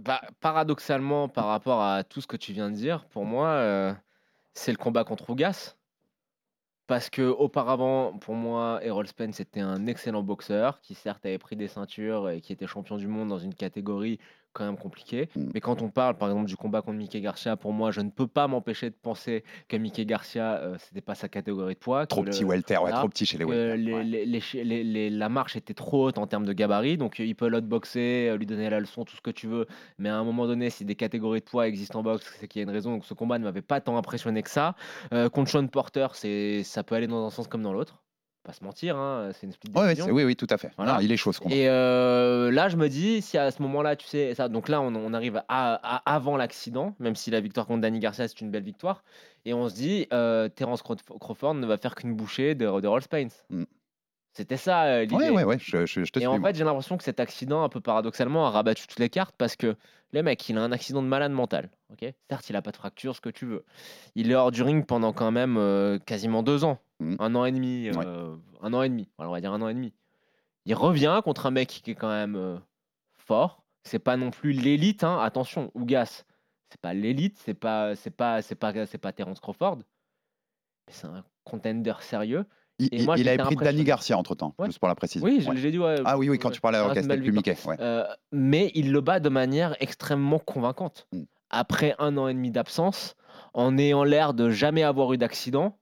[0.00, 3.94] Bah, paradoxalement, par rapport à tout ce que tu viens de dire, pour moi, euh,
[4.52, 5.75] c'est le combat contre Ougas.
[6.86, 11.56] Parce que auparavant, pour moi, Errol Spence était un excellent boxeur qui certes avait pris
[11.56, 14.20] des ceintures et qui était champion du monde dans une catégorie
[14.56, 15.28] quand même compliquée.
[15.36, 15.50] Mm.
[15.54, 18.10] Mais quand on parle, par exemple, du combat contre Mickey Garcia, pour moi, je ne
[18.10, 22.06] peux pas m'empêcher de penser que Mickey Garcia, euh, c'était pas sa catégorie de poids.
[22.06, 23.76] Trop petit le- welter, ouais, trop petit chez les welter.
[23.76, 24.04] les- ouais.
[24.04, 27.20] les- les chi- les- les- la marche était trop haute en termes de gabarit, donc
[27.20, 29.66] euh, il peut l'outboxer, euh, lui donner la leçon, tout ce que tu veux.
[29.98, 32.60] Mais à un moment donné, si des catégories de poids existent en boxe, c'est qu'il
[32.60, 32.92] y a une raison.
[32.92, 34.74] Donc ce combat ne m'avait pas tant impressionné que ça.
[35.12, 38.02] Euh, contre Sean Porter, c'est, ça peut aller dans un sens comme dans l'autre.
[38.46, 40.70] Pas se mentir, hein, c'est une split ouais, c'est- oui, oui, tout à fait.
[40.76, 40.92] Voilà.
[40.94, 41.52] Non, il est chaud ce combat.
[41.52, 44.80] Et euh, là, je me dis, si à ce moment-là, tu sais, ça, donc là,
[44.80, 48.40] on, on arrive à, à- avant l'accident, même si la victoire contre Danny Garcia, c'est
[48.40, 49.02] une belle victoire,
[49.46, 52.86] et on se dit, euh, Terence Crawf- Crawford ne va faire qu'une bouchée de, de
[52.86, 53.44] Roll Spence.
[53.50, 53.64] Mm.
[54.32, 55.16] C'était ça euh, l'idée.
[55.16, 56.26] Ouais, ouais, ouais, je, je- je te Et suis.
[56.28, 56.50] en moi.
[56.50, 59.56] fait, j'ai l'impression que cet accident, un peu paradoxalement, a rabattu toutes les cartes parce
[59.56, 59.74] que
[60.12, 61.68] le mec, il a un accident de malade mental.
[61.90, 62.12] ok?
[62.30, 63.64] Certes, il a pas de fracture, ce que tu veux.
[64.14, 67.16] Il est hors du ring pendant quand même euh, quasiment deux ans, Mhm.
[67.18, 68.04] un an et demi, Ouais.
[68.06, 69.08] euh, un an et demi.
[69.18, 69.92] Voilà, on va dire un an et demi.
[70.64, 72.56] Il revient contre un mec qui est quand même euh,
[73.18, 73.62] fort.
[73.84, 75.18] C'est pas non plus l'élite, hein.
[75.20, 76.24] attention, Ougas.
[76.70, 79.78] C'est pas l'élite, c'est pas, c'est pas, c'est pas, c'est pas Terence Crawford.
[80.88, 82.44] C'est un contender sérieux.
[82.78, 83.84] il, et il- moi, il avait pris Danny.
[83.84, 84.66] Garcia entre temps, Ouais.
[84.66, 85.26] juste pour la précision.
[85.26, 85.56] Oui, je- Ouais.
[85.56, 85.96] j'ai dit ouais.
[86.04, 87.32] Ah oui, oui, quand tu reste une c'était plus.
[87.32, 87.56] Mickey.
[87.80, 91.06] Euh, mais il le bat de manière extrêmement convaincante.
[91.12, 91.22] Mm.
[91.48, 93.14] Après un an et demi d'absence,
[93.54, 95.78] en ayant l'air de jamais avoir eu d'accident.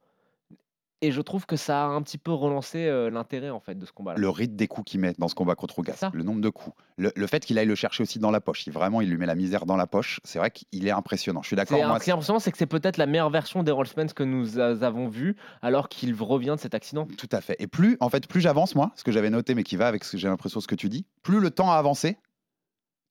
[1.05, 3.85] Et je trouve que ça a un petit peu relancé euh, l'intérêt en fait de
[3.85, 4.19] ce combat-là.
[4.19, 5.83] le rythme des coups qu'il met dans ce combat contre
[6.14, 8.67] le nombre de coups, le, le fait qu'il aille le chercher aussi dans la poche,
[8.67, 11.43] il, vraiment il lui met la misère dans la poche, c'est vrai qu'il est impressionnant.
[11.43, 11.77] Je suis d'accord.
[11.77, 14.59] Ce qui est impressionnant, c'est que c'est peut-être la meilleure version d'Errol Spence que nous
[14.59, 17.07] avons vue alors qu'il revient de cet accident.
[17.19, 17.57] Tout à fait.
[17.59, 20.05] Et plus, en fait, plus j'avance, moi, ce que j'avais noté, mais qui va avec
[20.05, 22.17] ce que j'ai l'impression ce que tu dis, plus le temps a avancé.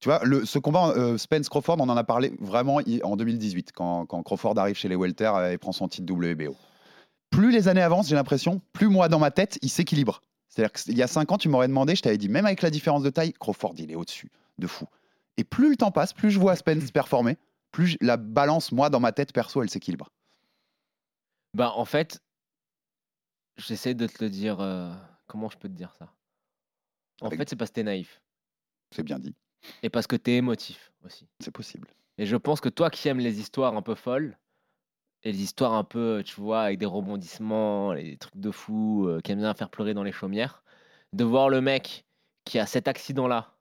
[0.00, 4.06] Tu vois, le, ce combat euh, Spence-Crawford, on en a parlé vraiment en 2018, quand,
[4.06, 6.56] quand Crawford arrive chez les Welter et prend son titre WBO.
[7.34, 10.20] Plus les années avancent, j'ai l'impression, plus moi, dans ma tête, il s'équilibre.
[10.48, 12.70] C'est-à-dire qu'il y a 5 ans, tu m'aurais demandé, je t'avais dit, même avec la
[12.70, 14.86] différence de taille, Crawford, il est au-dessus, de fou.
[15.36, 17.36] Et plus le temps passe, plus je vois Spence performer,
[17.72, 20.10] plus la balance, moi, dans ma tête perso, elle s'équilibre.
[21.54, 22.20] Bah, en fait,
[23.56, 24.60] j'essaie de te le dire.
[24.60, 24.92] euh,
[25.26, 26.12] Comment je peux te dire ça?
[27.20, 28.20] En Avec- fait, c'est parce que t'es naïf.
[28.94, 29.34] C'est bien dit,
[29.82, 31.26] Et parce que t'es émotif aussi.
[31.40, 31.88] c'est possible.
[32.18, 34.38] Et je pense que toi qui aimes les histoires un peu folles,
[35.24, 39.20] et les histoires un peu, tu vois, avec des rebondissements, les trucs de fou, euh,
[39.20, 40.62] qui aiment bien faire pleurer dans les chaumières,
[41.12, 42.04] de voir le mec
[42.44, 43.54] qui a cet accident-là,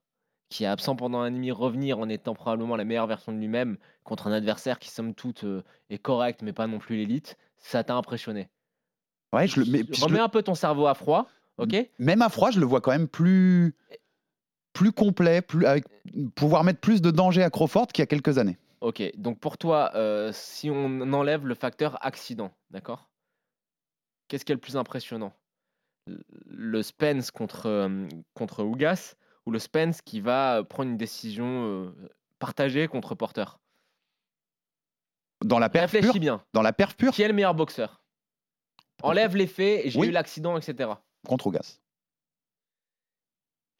[0.49, 3.77] qui est absent pendant un demi, revenir en étant probablement la meilleure version de lui-même
[4.03, 7.83] contre un adversaire qui, somme toute, euh, est correct, mais pas non plus l'élite, ça
[7.83, 8.49] t'a impressionné.
[9.31, 11.75] Ouais, je le, je Remets un peu ton cerveau à froid, ok?
[11.97, 13.73] même à froid, je le vois quand même plus,
[14.73, 15.85] plus complet, plus, avec
[16.35, 18.57] pouvoir mettre plus de danger à Crawford qu'il y a quelques années.
[18.83, 23.09] Ok, donc pour toi, euh, si on enlève le facteur accident, d'accord?
[24.27, 25.31] Qu'est-ce qui est le plus impressionnant?
[26.47, 29.15] Le- Spence contre, euh, contre Ougas
[29.45, 33.45] ou le Spence qui va euh, prendre une décision euh, partagée contre Porter?
[35.45, 36.45] Dans la perf Réfléchis pure, bien.
[36.51, 37.13] dans la perf pure?
[37.13, 38.03] Qui est le meilleur boxeur?
[39.01, 40.07] Enlève les faits, et j'ai Oui.
[40.07, 41.01] eu l'accident, etc.
[41.25, 41.79] contre Ougas.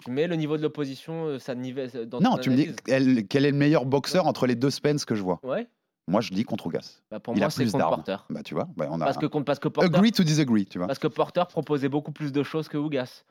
[0.04, 3.46] Tu mets le niveau de l'opposition, euh, ça nivelle dans Non, tu me dis quel,
[3.46, 5.39] est le meilleur boxeur entre les deux Spence que je vois.
[5.44, 5.68] Ouais,
[6.08, 7.02] Moi, je dis contre Ougas.
[7.10, 7.89] bah pour Il moi, c'est contre.
[7.89, 8.18] Porter.
[8.30, 10.78] Bah, tu vois, bah, on a Parce que, parce que Porter agree to disagree, tu
[10.78, 10.88] vois.
[10.88, 13.24] Parce que Porter proposait beaucoup plus de choses que Ougas.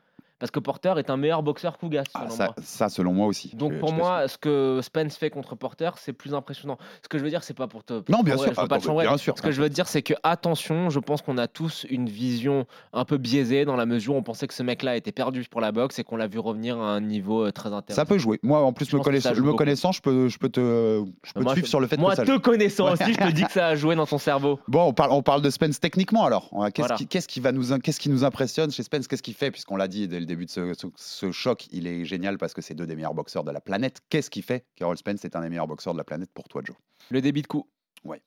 [0.43, 2.55] Parce que Porter est un meilleur boxeur qu'Ougas, Ah, ça, moi.
[2.61, 3.55] ça, selon moi aussi.
[3.55, 6.77] Donc Je- pour je moi, ce que Spence fait contre Porter, c'est plus impressionnant.
[7.01, 8.01] Ce que je veux dire, c'est pas pour te.
[8.01, 8.47] pour Non, bien sûr.
[8.47, 9.37] je veux Ah, pas non, te bien sûr.
[9.37, 12.65] Ce que je veux dire, c'est que attention, je pense qu'on a tous une vision
[12.91, 15.61] un peu biaisée dans la mesure où on pensait que ce mec-là était perdu pour
[15.61, 18.01] la boxe et qu'on l'a vu revenir à un niveau euh, très intéressant.
[18.01, 18.41] Ça peut jouer.
[18.43, 21.39] Moi, en plus, Je me, connaissant, me connaissant, je peux, je peux te, je peux
[21.39, 23.45] te Moi, suivre sur le fait Moi, que ça te connaissant aussi, je te dis
[23.45, 24.59] que ça a joué dans ton cerveau.
[24.67, 26.49] Bon, on parle, on parle de Spence techniquement alors.
[26.73, 26.95] Qu'est-ce Voilà.
[26.97, 29.07] qui, qui va nous, qu'est-ce qui nous impressionne chez Spence?
[29.07, 31.87] Qu'est-ce qu'il fait Puisqu'on l'a dit dès le début de ce, ce- ce choc, il
[31.87, 34.01] est génial parce que c'est deux des meilleurs boxeurs de la planète.
[34.09, 34.65] Qu'est-ce qui fait?
[34.75, 36.75] qu'Errol Spence est un des meilleurs boxeurs de la planète pour toi, Joe
[37.09, 37.67] Le débit de coup.
[38.03, 38.21] Ouais.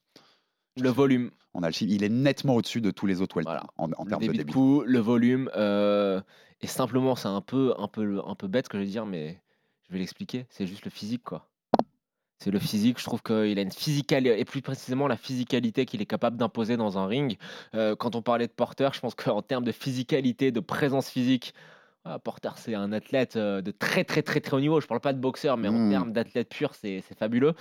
[0.79, 1.31] Le volume.
[1.53, 1.91] On a le chiffre.
[1.91, 3.63] Il est nettement au-dessus de tous les autres Voilà.
[3.77, 4.49] en, en le termes de débit débit.
[4.49, 5.49] de coup, le volume.
[5.55, 6.21] euh,
[6.61, 9.05] et simplement, c'est un peu, un, peu, un peu bête ce que je vais dire,
[9.05, 9.41] mais
[9.87, 10.45] je vais l'expliquer.
[10.49, 11.49] C'est juste le physique, quoi.
[12.39, 12.99] C'est le physique.
[12.99, 16.77] Je trouve qu'il a une physicalité, et plus précisément la physicalité qu'il est capable d'imposer
[16.77, 17.37] dans un ring.
[17.73, 21.55] Euh, quand on parlait de Porter, je pense qu'en termes de physicalité, de présence physique,
[22.09, 24.79] ah, Porter, c'est un athlète euh, de très très très très haut niveau.
[24.79, 25.89] Je parle pas de boxeur, mais en Mm.
[25.89, 27.53] termes d'athlète pur, c'est c'est fabuleux.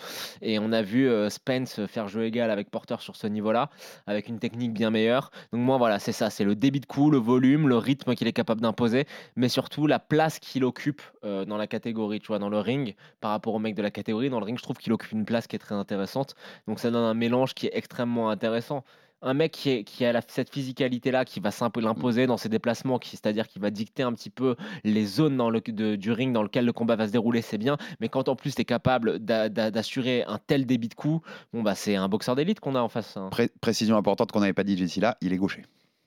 [0.42, 3.70] Et on a vu euh, Spence faire jeu égal avec Porter sur ce niveau-là,
[4.06, 5.30] avec une technique bien meilleure.
[5.52, 8.28] Donc moi, voilà, c'est ça, c'est le débit de coup, le volume, le rythme qu'il
[8.28, 12.38] est capable d'imposer, mais surtout la place qu'il occupe euh, dans la catégorie, tu vois,
[12.38, 14.30] dans le ring, par rapport au mec de la catégorie.
[14.30, 16.34] Dans le ring, je trouve qu'il occupe une place qui est très intéressante.
[16.68, 18.84] Donc ça donne un mélange qui est extrêmement intéressant.
[19.22, 21.50] Un mec qui, est- qui a la- cette physicalité-là, qui va
[21.80, 25.48] l'imposer dans ses déplacements, qui- c'est-à-dire qui va dicter un petit peu les zones dans
[25.50, 27.76] le, de- du ring dans lequel le combat va se dérouler, c'est bien.
[28.00, 31.22] Mais quand en plus tu es capable d'a- d'a- d'assurer un tel débit de coup,
[31.52, 33.16] bon bah c'est un boxeur d'élite qu'on a en face.
[33.16, 33.28] hein.
[33.30, 35.64] Pré- précision importante qu'on n'avait pas dit ici là, il est gaucher.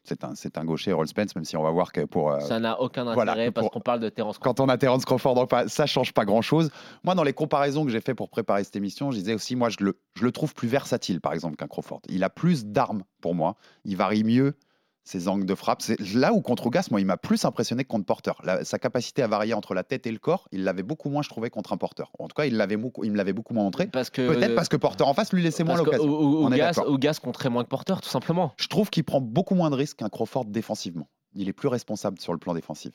[0.09, 2.31] C'est un, c'est un gaucher, Errol Spence, même si on va voir que pour.
[2.31, 4.55] euh, Ça n'a aucun voilà, intérêt parce pour- qu'on parle de Terence Crawford.
[4.55, 6.71] quand on a Terence Crawford, donc, pas- ça change pas grand chose.
[7.03, 9.69] Moi, dans les comparaisons que j'ai fait pour préparer cette émission, je disais aussi, moi,
[9.69, 12.01] je le, je le trouve plus versatile, par exemple, qu'un Crawford.
[12.09, 13.55] Il a plus d'armes pour moi.
[13.85, 14.55] Il varie mieux
[15.09, 15.81] ses angles de frappe.
[15.81, 18.31] C'est là où contre Ougas, moi, il m'a plus impressionné que contre Porter.
[18.43, 21.21] La- sa capacité à varier entre la tête et le corps, il l'avait beaucoup moins,
[21.23, 22.03] je trouvais, contre un Porter.
[22.19, 23.87] En tout cas, il, l'avait il me l'avait beaucoup moins montré.
[23.87, 26.07] Parce que Peut-être parce que Porter en face lui laissait moins l'occasion.
[26.87, 28.53] Ougas compterait moins que Porter, tout simplement.
[28.57, 31.09] Je trouve qu'il prend beaucoup moins de risques qu'un Crawford défensivement.
[31.33, 32.93] Il est plus responsable sur le plan défensif.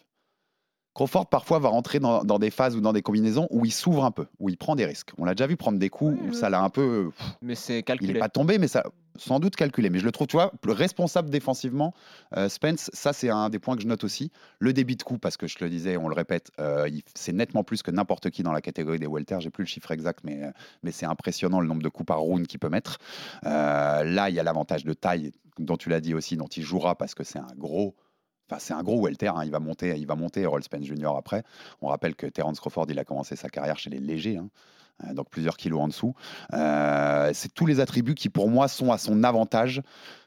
[0.94, 4.04] Crawford parfois va rentrer dans, dans des phases ou dans des combinaisons où il s'ouvre
[4.04, 5.10] un peu, où il prend des risques.
[5.18, 7.10] On l'a déjà vu prendre des coups où ça l'a un peu.
[7.42, 8.12] Mais c'est Il calculé.
[8.12, 8.84] n'est pas tombé, mais ça
[9.16, 9.90] sans doute calculé.
[9.90, 11.94] Mais je le trouve, tu vois, le responsable défensivement,
[12.36, 14.30] euh, Spence, ça c'est un des points que je note aussi.
[14.58, 17.32] Le débit de coup, parce que je te le disais, on le répète, euh, c'est
[17.32, 19.38] nettement plus que n'importe qui dans la catégorie des welter.
[19.40, 20.50] J'ai plus le chiffre exact, mais, euh,
[20.82, 22.98] mais c'est impressionnant le nombre de coups par round qu'il peut mettre.
[23.42, 26.96] Là, il y a l'avantage de taille, dont tu l'as dit aussi, dont il jouera
[26.96, 27.94] parce que c'est un gros.
[28.50, 31.14] Enfin, c'est un gros welter, hein, il va monter, il va monter Errol Spence Jr.
[31.16, 31.44] après.
[31.80, 34.50] On rappelle que Terence Crawford, il a commencé sa carrière chez les légers, hein,
[35.12, 36.14] donc plusieurs kilos en dessous.
[36.52, 39.82] Euh, c'est tous les attributs qui, pour moi, sont à son avantage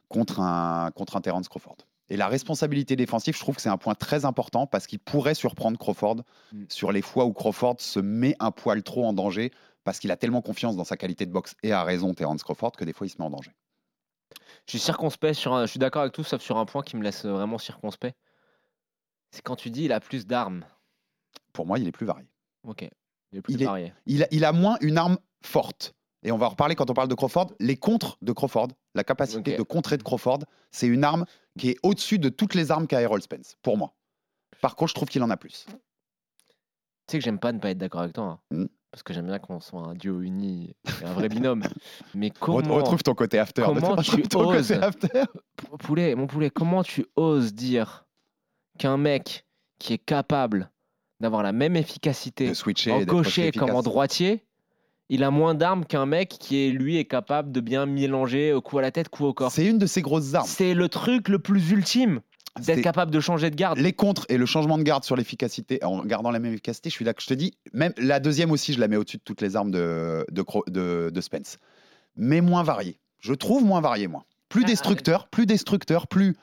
[0.09, 1.77] contre un, contre un Terence Crawford.
[2.09, 5.33] Et la responsabilité défensive, je trouve que c'est un point très important parce qu'il pourrait
[5.35, 6.63] surprendre Crawford Mm.
[6.69, 9.51] sur les fois où Crawford se met un poil trop en danger
[9.83, 12.73] parce qu'il a tellement confiance dans sa qualité de boxe et a raison Terence Crawford
[12.73, 13.51] que des fois il se met en danger.
[14.65, 15.65] Je suis circonspect sur un...
[15.65, 18.17] Je suis d'accord avec tout, sauf sur un point qui me laisse vraiment circonspect.
[19.31, 20.65] C'est quand tu dis il a plus d'armes.
[21.53, 22.27] Pour moi, il est plus varié.
[22.63, 22.89] Ok.
[23.31, 23.93] Il est plus Il est- varié.
[24.05, 25.93] Il a, il a moins une arme forte.
[26.23, 27.53] Et on va en reparler quand on parle de Crawford.
[27.59, 30.39] Les contres de Crawford, la capacité de contrer de Crawford,
[30.71, 31.25] c'est une arme
[31.59, 33.93] qui est au-dessus de toutes les armes qu'a Errol Spence, pour moi.
[34.61, 35.65] Par contre, je trouve qu'il en a plus.
[35.67, 38.23] Tu sais que j'aime pas ne pas être d'accord avec toi.
[38.23, 38.39] hein.
[38.51, 38.65] Mm.
[38.91, 41.63] parce que j'aime bien qu'on soit un duo uni un vrai binôme.
[42.15, 43.61] Mais comment, Retrouve ton côté after.
[43.63, 45.07] comment tu ton côté oses after.
[45.09, 48.05] P- poulet, mon poulet, comment tu oses dire
[48.79, 49.45] qu'un mec
[49.79, 50.71] qui est capable
[51.19, 52.91] d'avoir la même efficacité switcher.
[52.91, 54.43] en gaucher comme en droitier,
[55.09, 58.59] il a moins d'armes qu'un mec qui est lui est capable de bien mélanger euh,
[58.61, 59.51] coup à la tête, coup au corps.
[59.51, 60.47] C'est une de ses grosses armes.
[60.47, 62.21] C'est le truc le plus ultime
[62.59, 63.77] d'être capable de changer de garde.
[63.77, 66.95] Les contres et le changement de garde sur l'efficacité, en gardant la même efficacité, je
[66.95, 67.21] suis d'accord.
[67.21, 69.71] Je te dis, même la deuxième aussi, je la mets au-dessus de toutes les armes
[69.71, 71.57] de, de, Cro- de- de Spence.
[72.15, 72.99] Mais moins varié.
[73.19, 74.25] Je trouve moins varié, moi.
[74.49, 76.35] Plus Ah, destructeur, plus destructeur, plus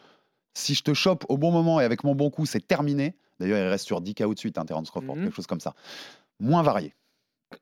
[0.54, 3.16] si je te chope au bon moment et avec mon bon coup, c'est terminé.
[3.40, 5.24] D'ailleurs, il reste sur 10 KO de suite, hein, Terence Crawford, Mhm.
[5.24, 5.74] quelque chose comme ça.
[6.40, 6.94] Moins varié.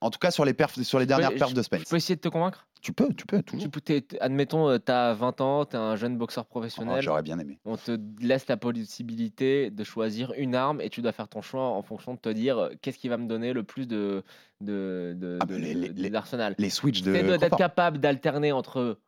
[0.00, 1.84] En tout cas, sur les, perfs, sur les dernières perfs de Spence.
[1.84, 2.66] peux essayer de te convaincre?
[2.80, 3.70] Tu peux, tu peux, toujours.
[3.84, 7.02] Tu Admettons, euh, t'as 20 ans, t'es un jeune boxeur Oh, professionnel.
[7.02, 7.58] J'aurais bien aimé.
[7.66, 11.62] on te laisse la possibilité de choisir une arme et tu dois faire ton choix
[11.68, 14.22] en fonction de te dire euh, qu'est-ce qui va me donner le plus de,
[14.62, 16.54] de, de- Ah, de- les- de- les- d'arsenal.
[16.58, 17.12] Les switches de.
[17.14, 18.98] C'est d'être capable d'alterner entre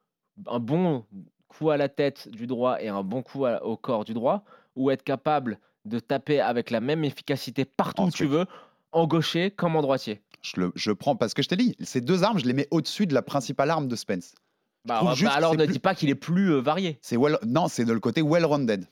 [0.47, 1.05] un bon
[1.49, 4.45] coup à la tête du droit et un bon coup à- au corps du droit,
[4.77, 8.47] ou être capable de taper avec la même efficacité partout En où tu veux,
[8.93, 10.23] en gaucher comme en droitier.
[10.43, 12.69] Je, le, je prends parce que je t'ai dit, ces deux armes, je les mets
[12.71, 14.35] au-dessus de la principale arme de Spence.
[14.85, 16.99] Bah, trouve bah, alors ne plus- dis pas qu'il est plus euh, varié.
[17.01, 18.87] C'est well, non, c'est de le côté well-rounded.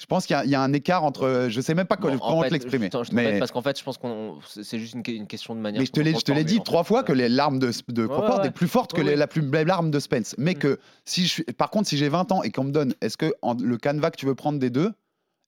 [0.00, 1.46] Je pense qu'il y, y a un écart entre.
[1.48, 2.90] Je sais même pas Bon, comment en comment fait, te l'exprimer.
[3.12, 5.78] Mais, parce qu'en fait, je pense qu'on c'est juste une, une question de manière.
[5.80, 8.08] mais je te l'ai, je te l'ai dit trois fois que l'arme de, de Ouais,
[8.08, 10.34] Crawford ouais, est plus forte que les- la plus belle arme de Spence.
[10.36, 10.58] Mais Mm.
[10.58, 13.16] que si je suis, par contre, si j'ai 20 ans et qu'on me donne, est-ce
[13.16, 14.92] que en- le canevas que tu veux prendre des deux,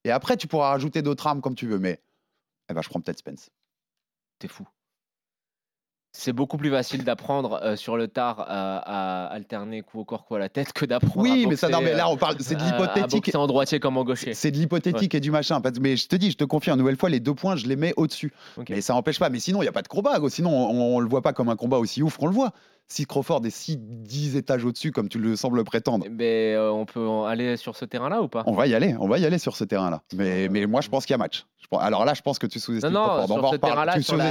[0.06, 2.00] et après tu pourras rajouter d'autres armes comme tu veux, mais
[2.70, 3.50] eh ben, je prends peut-être Spence.
[4.38, 4.66] T'es fou.
[6.18, 10.24] C'est beaucoup plus facile d'apprendre euh, sur le tard à, à alterner coup au corps,
[10.24, 11.20] coup à la tête que d'apprendre.
[11.20, 13.26] Oui, à mais ça, boxer, non, mais là euh, on parle, c'est de l'hypothétique.
[13.26, 14.32] boxer en droitier comme en gaucher.
[14.32, 15.60] C'est de l'hypothétique et du machin.
[15.78, 17.76] Mais je te dis, je te confie une nouvelle fois, les deux points, je les
[17.76, 18.32] mets au-dessus.
[18.56, 18.70] Ok.
[18.70, 19.28] Mais ça n'empêche pas.
[19.28, 20.18] Mais sinon, il n'y a pas de combat.
[20.30, 22.52] Sinon, on, on le voit pas comme un combat aussi ouf qu'on le voit.
[22.88, 26.86] Si Crawford est si 10 étages au-dessus, comme tu le sembles prétendre, Mais euh, on
[26.86, 28.44] peut aller sur ce terrain-là ou pas?
[28.46, 28.94] On va y aller.
[29.00, 30.02] On va y aller sur ce terrain-là.
[30.14, 31.46] Mais, mais moi, je pense qu'il y a match.
[31.72, 33.30] Alors là, je pense que tu Non, sous-estimes non, Crawford.
[33.36, 34.30] On sur ce terrain-là, Tu sur la,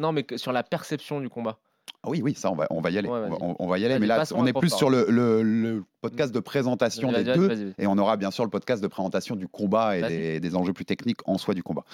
[0.00, 1.58] non, mais que- sur la perception du combat.
[2.02, 3.08] Ah Oui, oui, ça, on va, on va y aller.
[3.08, 3.98] Ouais, on, va, on- y aller.
[3.98, 7.74] Mais là, on est plus sur le, le- le podcast de présentation des deux.
[7.78, 10.72] Et on aura bien sûr le podcast de présentation du combat et des, des enjeux
[10.72, 11.84] plus techniques en soi du combat.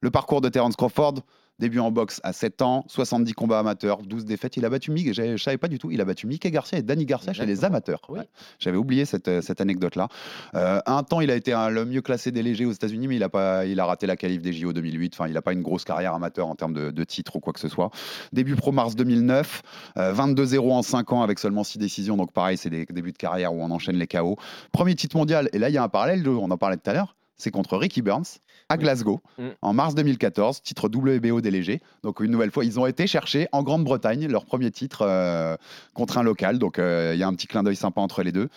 [0.00, 1.14] Le parcours de Terence Crawford,
[1.58, 4.56] début en boxe à 7 ans, 70 combats amateurs, 12 défaites.
[4.56, 6.82] Il a battu Mick, je savais pas du tout, il a battu Mickey Garcia et
[6.82, 8.00] Danny Garcia chez les amateurs.
[8.08, 8.18] Oui.
[8.20, 8.28] Ouais.
[8.58, 10.08] J'avais oublié cette, euh, cette anecdote-là.
[10.54, 13.16] Euh, un temps, il a été un- le mieux classé des légers aux États-Unis, mais
[13.16, 15.14] il a, pas, il a raté la qualif des JO 2008.
[15.14, 17.52] Enfin, il n'a pas une grosse carrière amateur en termes de, de titres ou quoi
[17.52, 17.90] que ce soit.
[18.32, 19.62] Début pro mars 2009,
[19.98, 22.16] euh, 22-0 en 5 ans avec seulement 6 décisions.
[22.16, 24.36] Donc, pareil, c'est des débuts de carrière où on enchaîne les KO.
[24.72, 26.92] Premier titre mondial, et là, il y a un parallèle, on en parlait tout à
[26.92, 28.38] l'heure, c'est contre Ricky Burns
[28.72, 29.48] à Glasgow Mm.
[29.62, 31.80] en mars 2014, titre WBO des légers.
[32.02, 35.56] Donc une nouvelle fois, ils ont été chercher en Grande-Bretagne leur premier titre euh,
[35.94, 36.58] contre un local.
[36.58, 38.48] Donc euh, il y a un petit clin d'œil sympa entre les deux.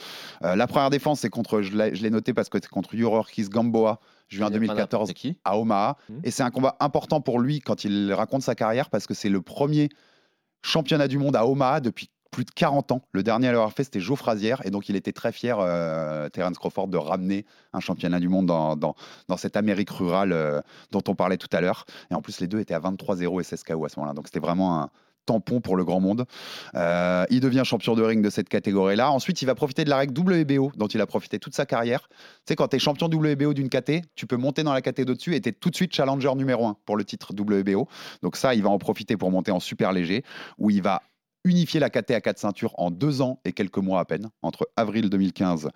[0.43, 3.99] Euh, la première défense, c'est contre, je l'ai noté parce que c'est contre Yurorkis Gamboa,
[4.27, 5.37] juin Il y a pas 2014 n'importe qui.
[5.43, 5.97] à Omaha.
[6.09, 6.13] Mm.
[6.23, 9.29] Et c'est un combat important pour lui quand il raconte sa carrière parce que c'est
[9.29, 9.89] le premier
[10.61, 13.01] championnat du monde à Omaha depuis plus de 40 ans.
[13.13, 14.55] Le dernier à l'avoir fait, c'était Joe Frazier.
[14.65, 18.47] Et donc, il était très fier, euh, Terence Crawford, de ramener un championnat du monde
[18.47, 18.95] dans,
[19.37, 20.59] cette Amérique rurale euh,
[20.91, 21.85] dont on parlait tout à l'heure.
[22.11, 24.13] Et en plus, les deux étaient à 23-0 et 16 KO à ce moment-là.
[24.13, 24.89] Donc, c'était vraiment un
[25.25, 26.25] tampon pour le grand monde.
[26.75, 29.11] Euh, il devient champion de ring de cette catégorie-là.
[29.11, 32.09] Ensuite, il va profiter de la règle WBO, dont il a profité toute sa carrière.
[32.09, 32.17] Tu
[32.49, 35.35] sais, quand tu es champion WBO d'une KT, tu peux monter dans la KT d'au-dessus
[35.35, 37.87] et tu es tout de suite challenger numéro 1 pour le titre WBO.
[38.23, 40.25] Donc ça, il va en profiter pour monter en super léger,
[40.57, 41.01] où il va
[41.45, 44.67] unifier la KT à quatre ceintures en deux ans et quelques mois à peine, entre
[44.75, 45.69] avril 2015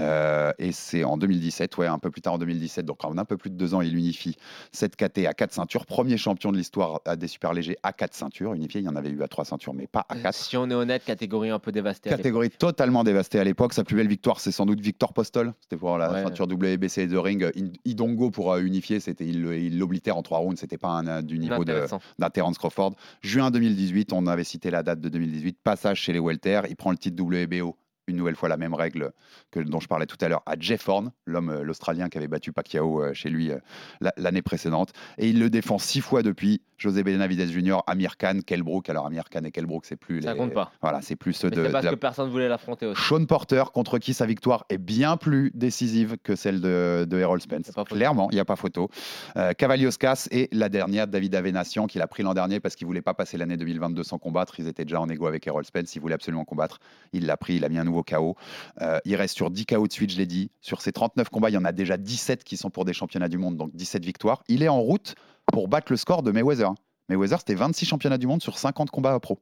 [0.00, 3.24] euh, et c'est en 2017, ouais, un peu plus tard en 2017, donc en un
[3.24, 4.36] peu plus de deux ans, il unifie
[4.72, 5.86] cette KT à quatre ceintures.
[5.86, 8.54] Premier champion de l'histoire à des super légers à quatre ceintures.
[8.54, 10.34] Unifié, il y en avait eu à trois ceintures, mais pas à quatre.
[10.34, 12.10] Si on est honnête, catégorie un peu dévastée.
[12.10, 13.72] Catégorie totalement dévastée à l'époque.
[13.72, 15.54] Sa plus belle victoire, c'est sans doute Victor Postol.
[15.60, 16.22] C'était pour la Ouais.
[16.24, 17.44] ceinture WBC de ring.
[17.56, 20.58] In- Idongo pour euh, unifier, c'était il l'oblitere en trois rounds.
[20.60, 22.94] C'était pas un, euh, du niveau d'un Terence Crawford.
[23.22, 25.58] Juin 2018, on avait cité la date de 2018.
[25.62, 26.62] Passage chez les Welter.
[26.68, 27.76] Il prend le titre WBO.
[28.06, 29.12] Une nouvelle fois la même règle
[29.50, 32.28] que dont je parlais tout à l'heure à Jeff Horn, l'homme euh, l'Australien qui avait
[32.28, 33.58] battu Pacquiao euh, chez lui euh,
[34.00, 36.60] la- l'année précédente, et il le défend six fois depuis.
[36.76, 38.90] José Benavidez Jr., Amir Khan, Kelbrook.
[38.90, 40.72] Alors Amir Khan et Kelbrook, c'est plus Ça compte pas.
[40.82, 43.00] Voilà, c'est plus ceux Mais de, c'est de parce la que personne voulait l'affronter aussi.
[43.00, 47.40] Sean Porter, contre qui sa victoire est bien plus décisive que celle de, de Errol
[47.40, 47.70] Spence.
[47.86, 48.90] Clairement, il n'y a pas photo.
[49.36, 53.02] Euh, Cavalioscas et la dernière, David Avenassian, qu'il a pris l'an dernier parce qu'il voulait
[53.02, 54.58] pas passer l'année 2022 sans combattre.
[54.58, 55.94] Ils étaient déjà en égo avec Errol Spence.
[55.94, 56.80] Il voulait absolument combattre.
[57.12, 57.54] Il l'a pris.
[57.56, 58.36] Il a mis un nouveau KO.
[58.82, 60.50] Euh, il reste sur 10 KO de suite, je l'ai dit.
[60.60, 63.28] Sur ces 39 combats, il y en a déjà 17 qui sont pour des championnats
[63.28, 64.42] du monde, donc 17 victoires.
[64.48, 65.14] Il est en route
[65.52, 66.72] pour battre le score de Mayweather.
[67.08, 69.38] Mayweather, c'était 26 championnats du monde sur 50 combats pro.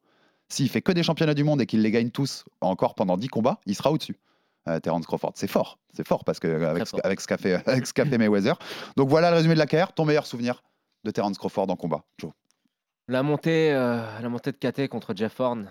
[0.48, 3.28] S'il fait que des championnats du monde et qu'il les gagne tous encore pendant 10
[3.28, 4.18] combats, il sera au-dessus.
[4.68, 7.00] Euh, Terence Crawford, c'est fort, c'est fort parce que avec, ce- fort.
[7.04, 8.58] avec ce qu'a fait, avec ce qu'a fait Mayweather.
[8.96, 9.92] Donc voilà le résumé de la carrière.
[9.92, 10.62] Ton meilleur souvenir
[11.04, 12.30] de Terence Crawford en combat, Joe?
[13.08, 15.68] La montée, euh, la montée de KT contre Jeff Horn.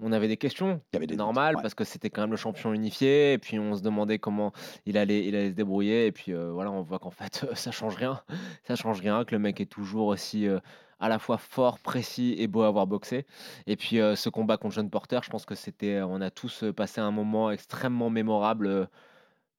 [0.00, 0.80] On avait des questions.
[0.92, 1.62] Il y avait des doutes, normal ouais.
[1.62, 4.52] parce que c'était quand même le champion unifié et puis on se demandait comment
[4.86, 7.70] il allait il allait se débrouiller et puis euh, voilà on voit qu'en fait ça
[7.70, 8.22] change rien
[8.64, 10.60] ça change rien que le mec est toujours aussi euh,
[11.00, 13.26] à la fois fort précis et beau à avoir boxé
[13.66, 16.64] et puis euh, ce combat contre John Porter je pense que c'était on a tous
[16.64, 18.86] euh, passé un moment extrêmement mémorable euh,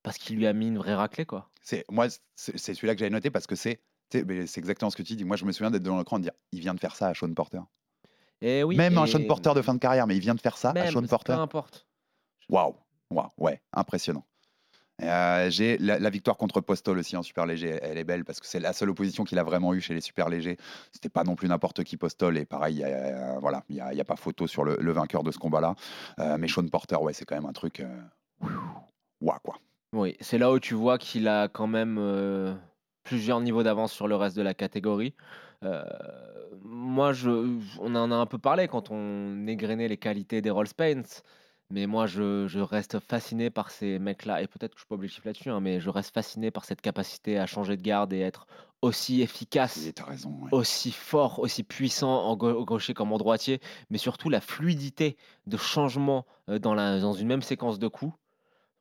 [0.04, 3.10] parce qu'il lui a mis une vraie raclée quoi C'est moi, c'est celui-là que j'avais
[3.10, 5.26] noté parce que c'est, c'est exactement ce que tu dis.
[5.26, 7.10] Moi, je me souviens d'être devant l'écran et de dire, il vient de faire ça
[7.10, 7.60] à Sean Porter.
[8.42, 10.58] Et oui Même un Sean Porter de fin de carrière, mais il vient de faire
[10.58, 11.34] ça à même, Sean peu Porter.
[11.34, 11.88] importe
[12.50, 12.76] Waouh,
[13.12, 14.26] waouh, ouais, impressionnant.
[15.02, 18.40] Euh, j'ai la, la victoire contre Postol aussi en super léger, elle est belle parce
[18.40, 20.58] que c'est la seule opposition qu'il a vraiment eue chez les super légers.
[20.92, 23.76] C'était pas non plus n'importe qui Postol et pareil, il y a, euh, voilà, il
[23.76, 25.76] y a, pas photo sur le, le vainqueur de ce combat-là.
[26.20, 27.82] Euh, mais Sean Porter, ouais, c'est quand même un truc,
[29.22, 29.58] waouh quoi.
[29.94, 32.58] Oui, c'est là où tu vois qu'il a quand même
[33.04, 35.16] plusieurs niveaux d'avance sur le reste de la catégorie.
[35.64, 35.84] Euh,
[36.62, 37.30] moi, je,
[37.80, 41.24] on en a un peu parlé quand on égrenait les qualités d'Errol Spence,
[41.70, 44.96] mais moi, je, je reste fasciné par ces mecs-là, et peut-être que je suis pas
[44.96, 48.20] objectif là-dessus, hein, mais je reste fasciné par cette capacité à changer de garde et
[48.20, 48.48] être
[48.82, 50.32] aussi efficace Et T'as raison.
[50.42, 50.50] ouais.
[50.54, 55.58] aussi fort, aussi puissant en gau- gaucher comme en droitier, mais surtout la fluidité de
[55.58, 58.14] changement euh, dans, la, dans une même séquence de coups.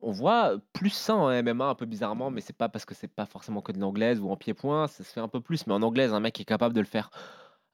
[0.01, 3.07] On voit plus ça en MMA un peu bizarrement, mais c'est pas parce que c'est
[3.09, 5.67] pas forcément que de l'anglaise ou en pied-point, ça se fait un peu plus.
[5.67, 7.09] Mais en anglaise, un mec qui est capable de le faire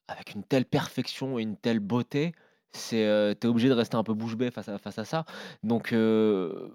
[0.07, 2.33] avec une telle perfection et une telle beauté,
[2.73, 5.25] c'est euh, t'es obligé de rester un peu bouche bée face à, face à ça.
[5.63, 6.69] Donc euh,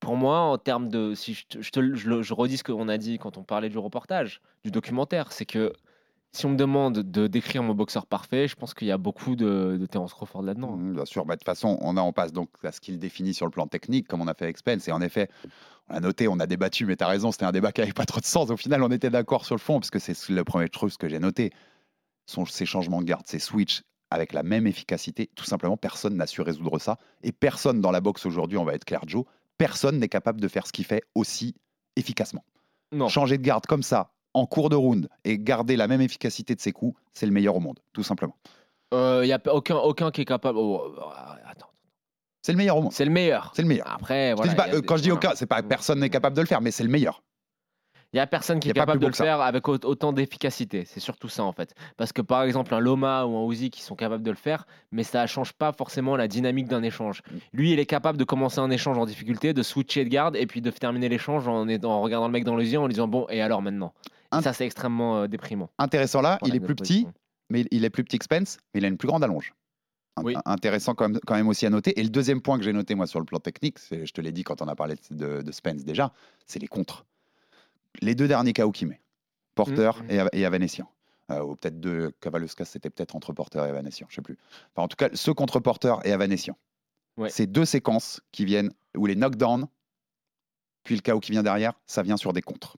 [0.00, 2.56] pour moi, en termes de, si je, te- je, te le- je le- je redis
[2.58, 5.72] ce qu'on a dit quand on parlait du reportage, du documentaire, c'est que
[6.32, 9.34] si on me demande de décrire mon boxeur parfait, je pense qu'il y a beaucoup
[9.34, 10.76] de, de Terence Crawford là-dedans.
[10.76, 12.98] Mhm, bien sûr, bah, de toute façon, on, a, on passe donc à ce qu'il
[12.98, 14.86] définit sur le plan technique, comme on a fait avec Spence.
[14.86, 15.28] Et en effet,
[15.88, 17.92] on a noté, on a débattu, mais tu as raison, c'était un débat qui n'avait
[17.92, 18.50] pas trop de sens.
[18.50, 21.08] Au final, on était d'accord sur le fond, parce que c'est le premier truc que
[21.08, 21.52] j'ai noté.
[22.26, 26.26] Son, ces changements de garde, ces switches avec la même efficacité, tout simplement, personne n'a
[26.26, 26.98] su résoudre ça.
[27.22, 29.24] Et personne dans la boxe aujourd'hui, on va être clair, Joe,
[29.56, 31.54] personne n'est capable de faire ce qu'il fait aussi
[31.96, 32.44] efficacement.
[32.92, 33.08] Non.
[33.08, 36.60] Changer de garde comme ça, en cours de round, et garder la même efficacité de
[36.60, 38.36] ses coups, c'est le meilleur au monde, tout simplement.
[38.92, 40.58] Il n'y a aucun, aucun qui est capable.
[40.58, 41.00] oh, euh,
[41.48, 41.70] attends,
[42.42, 42.92] C'est le meilleur au monde.
[42.92, 43.52] c'est le meilleur.
[43.54, 43.88] C'est le meilleur.
[43.90, 46.40] Après, voilà, pas, euh, des- quand je dis aucun, c'est pas personne n'est capable de
[46.40, 47.22] le faire, mais c'est le meilleur.
[48.12, 49.22] Il n'y a personne qui est capable de le ça.
[49.22, 50.84] faire avec au- autant d'efficacité.
[50.84, 51.74] C'est surtout ça en fait.
[51.96, 54.66] Parce que par exemple, un Loma ou un Uzi qui sont capables de le faire,
[54.90, 57.22] mais ça ne change pas forcément la dynamique d'un échange.
[57.30, 57.36] Mm.
[57.52, 60.48] Lui, il est capable de commencer un échange en difficulté, de switcher de garde et
[60.48, 61.60] puis de terminer l'échange en
[62.02, 63.92] regardant le mec dans les yeux en lui disant Bon, et alors maintenant?
[64.42, 65.70] Ça, c'est extrêmement euh, déprimant.
[65.78, 67.04] Intéressant là, il est plus position.
[67.10, 67.18] petit,
[67.50, 69.52] mais il est plus petit que Spence, mais il a une plus grande allonge.
[70.22, 70.34] Oui.
[70.44, 71.98] Intéressant quand même, quand même aussi à noter.
[71.98, 74.20] Et le deuxième point que j'ai noté moi sur le plan technique, c'est- je te
[74.20, 76.12] l'ai dit quand on a parlé de, de Spence déjà,
[76.46, 77.04] c'est les contres.
[78.02, 79.00] Les deux derniers KO qu'il met,
[79.54, 80.10] Porter Mhm.
[80.32, 80.46] et, et.
[81.30, 84.36] Euh, ou peut-être deux, Cavalauskas, c'était peut-être entre Porter et Avanesian, je sais plus.
[84.74, 86.56] Enfin, en tout cas, ceux contre Porter et Avanesian.
[87.16, 87.30] Ouais.
[87.30, 89.68] C'est deux séquences qui viennent, où les knockdowns,
[90.84, 92.76] puis le KO qui vient derrière, ça vient sur des contres.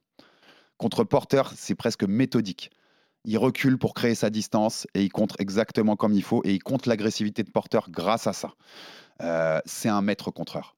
[0.83, 2.73] Contre Porter, c'est presque méthodique.
[3.25, 6.59] Il recule pour créer sa distance et il contre exactement comme il faut et il
[6.61, 8.55] compte l'agressivité de Porter grâce à ça.
[9.21, 10.75] Euh, c'est un maître contreur,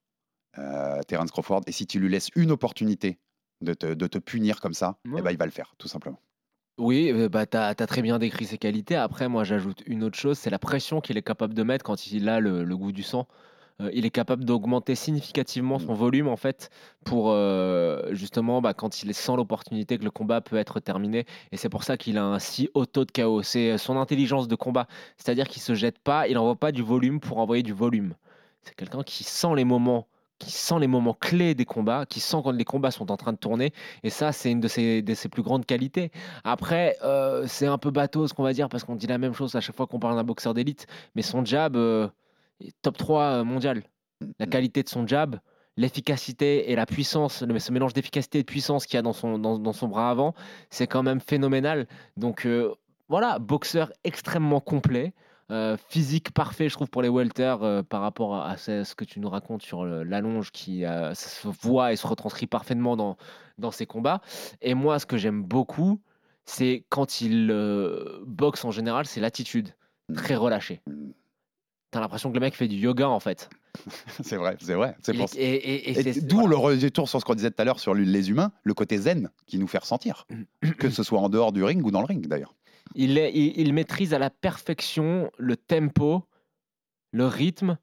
[0.58, 1.62] euh, Terence Crawford.
[1.68, 3.18] Et si tu lui laisses une opportunité
[3.62, 5.20] de te, de te punir comme ça, Ouais.
[5.20, 6.20] eh ben, il va le faire, tout simplement.
[6.76, 8.96] Oui, euh, bah, tu as, très bien décrit ses qualités.
[8.96, 12.08] Après, moi, j'ajoute une autre chose c'est la pression qu'il est capable de mettre quand
[12.08, 13.26] il a le, le goût du sang.
[13.80, 16.70] Euh, il est capable d'augmenter significativement son volume, en fait,
[17.04, 21.26] pour euh, justement, bah, quand il sent l'opportunité que le combat peut être terminé.
[21.52, 23.42] Et c'est pour ça qu'il a un si haut taux de KO.
[23.42, 24.86] C'est euh, son intelligence de combat.
[25.16, 28.14] C'est-à-dire qu'il se jette pas, il n'envoie pas du volume pour envoyer du volume.
[28.62, 30.06] C'est quelqu'un qui sent les moments
[30.38, 33.32] qui sent les moments clés des combats, qui sent quand les combats sont en train
[33.32, 36.10] de tourner, et ça, c'est une de ses, de ses plus grandes qualités.
[36.42, 39.32] Après, euh, c'est un peu bateau ce qu'on va dire parce qu'on dit la même
[39.32, 42.10] chose à chaque fois qu'on parle d'un boxeur d'élite, mais son jab euh, est
[42.82, 43.82] top 3 euh, mondial.
[44.38, 45.38] La qualité de son jab,
[45.76, 49.38] l'efficacité et la puissance, ce mélange d'efficacité et de puissance qu'il y a dans son,
[49.38, 50.34] dans, dans son bras avant,
[50.70, 51.86] c'est quand même phénoménal.
[52.16, 52.74] Donc euh,
[53.08, 55.12] voilà, boxeur extrêmement complet.
[55.50, 59.04] euh, physique parfait, je trouve, pour les welters euh, par rapport à, à ce, que
[59.04, 63.16] tu nous racontes sur l'allonge qui se voit et se retranscrit parfaitement dans,
[63.58, 64.20] dans ses combats.
[64.62, 66.00] Et moi, ce que j'aime beaucoup,
[66.46, 67.48] c'est quand il
[68.26, 69.74] boxe en général, c'est l'attitude,
[70.14, 70.80] très relâchée.
[71.94, 73.48] T'as l'impression que le mec fait du yoga en fait.
[74.24, 74.96] c'est vrai, c'est vrai.
[75.00, 76.50] C'est pour et- et- et D'où voilà.
[76.50, 79.30] le retour sur ce qu'on disait tout à l'heure sur les humains, le côté zen
[79.46, 80.26] qui nous fait ressentir,
[80.80, 82.52] que ce soit en dehors du ring ou dans le ring d'ailleurs.
[82.96, 86.24] Il, est, il, il maîtrise à la perfection le tempo,
[87.12, 87.78] le rythme,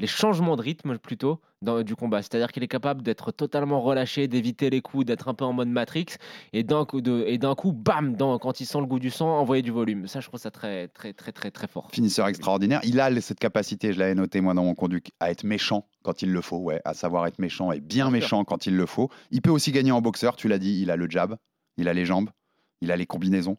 [0.00, 2.22] les changements de rythme plutôt dans, du combat.
[2.22, 5.68] C'est-à-dire qu'il est capable d'être totalement relâché, d'éviter les coups, d'être un peu en mode
[5.68, 6.06] Matrix,
[6.52, 9.10] et d'un coup, de, et d'un coup, bam, dans, quand il sent le goût du
[9.10, 10.06] sang, envoyer du volume.
[10.06, 11.88] Ça, je trouve ça très, très, très, très, très fort.
[11.92, 12.80] Finisseur extraordinaire.
[12.84, 16.22] Il a cette capacité, je l'avais noté moi dans mon conduit, à être méchant quand
[16.22, 18.10] il le faut, ouais, à savoir être méchant et bien, Bien sûr.
[18.10, 19.10] méchant quand il le faut.
[19.30, 21.36] Il peut aussi gagner en boxeur, tu l'as dit, il a le jab,
[21.76, 22.30] il a les jambes,
[22.80, 23.58] il a les combinaisons.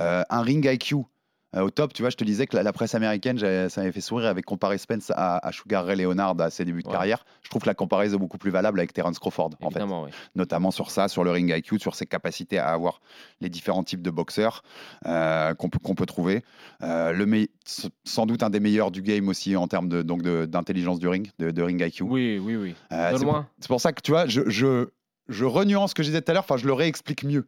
[0.00, 1.04] Euh, un ring IQ
[1.56, 4.00] au top, tu vois, je te disais que la, la presse américaine, ça m'avait fait
[4.02, 6.92] sourire avec comparé Spence à, à Sugar Ray Leonard à ses débuts de Ouais.
[6.92, 7.24] carrière.
[7.42, 10.04] Je trouve que la comparaison est beaucoup plus valable avec Terence Crawford, en fait Évidemment,
[10.04, 10.10] oui.
[10.34, 13.00] notamment sur ça, sur le ring IQ, sur ses capacités à avoir
[13.40, 14.62] les différents types de boxeurs
[15.06, 16.42] euh, qu'on peut, trouver.
[16.82, 17.48] Euh, le
[18.04, 21.30] sans doute un des meilleurs du game aussi en termes de, donc d'intelligence du ring,
[21.38, 22.02] de, de ring IQ.
[22.04, 22.74] Oui, oui, oui.
[22.92, 24.88] Euh, pour- c'est pour ça que tu vois, je, je,
[25.28, 27.46] je renuance ce que je disais tout à l'heure, enfin je le réexplique mieux.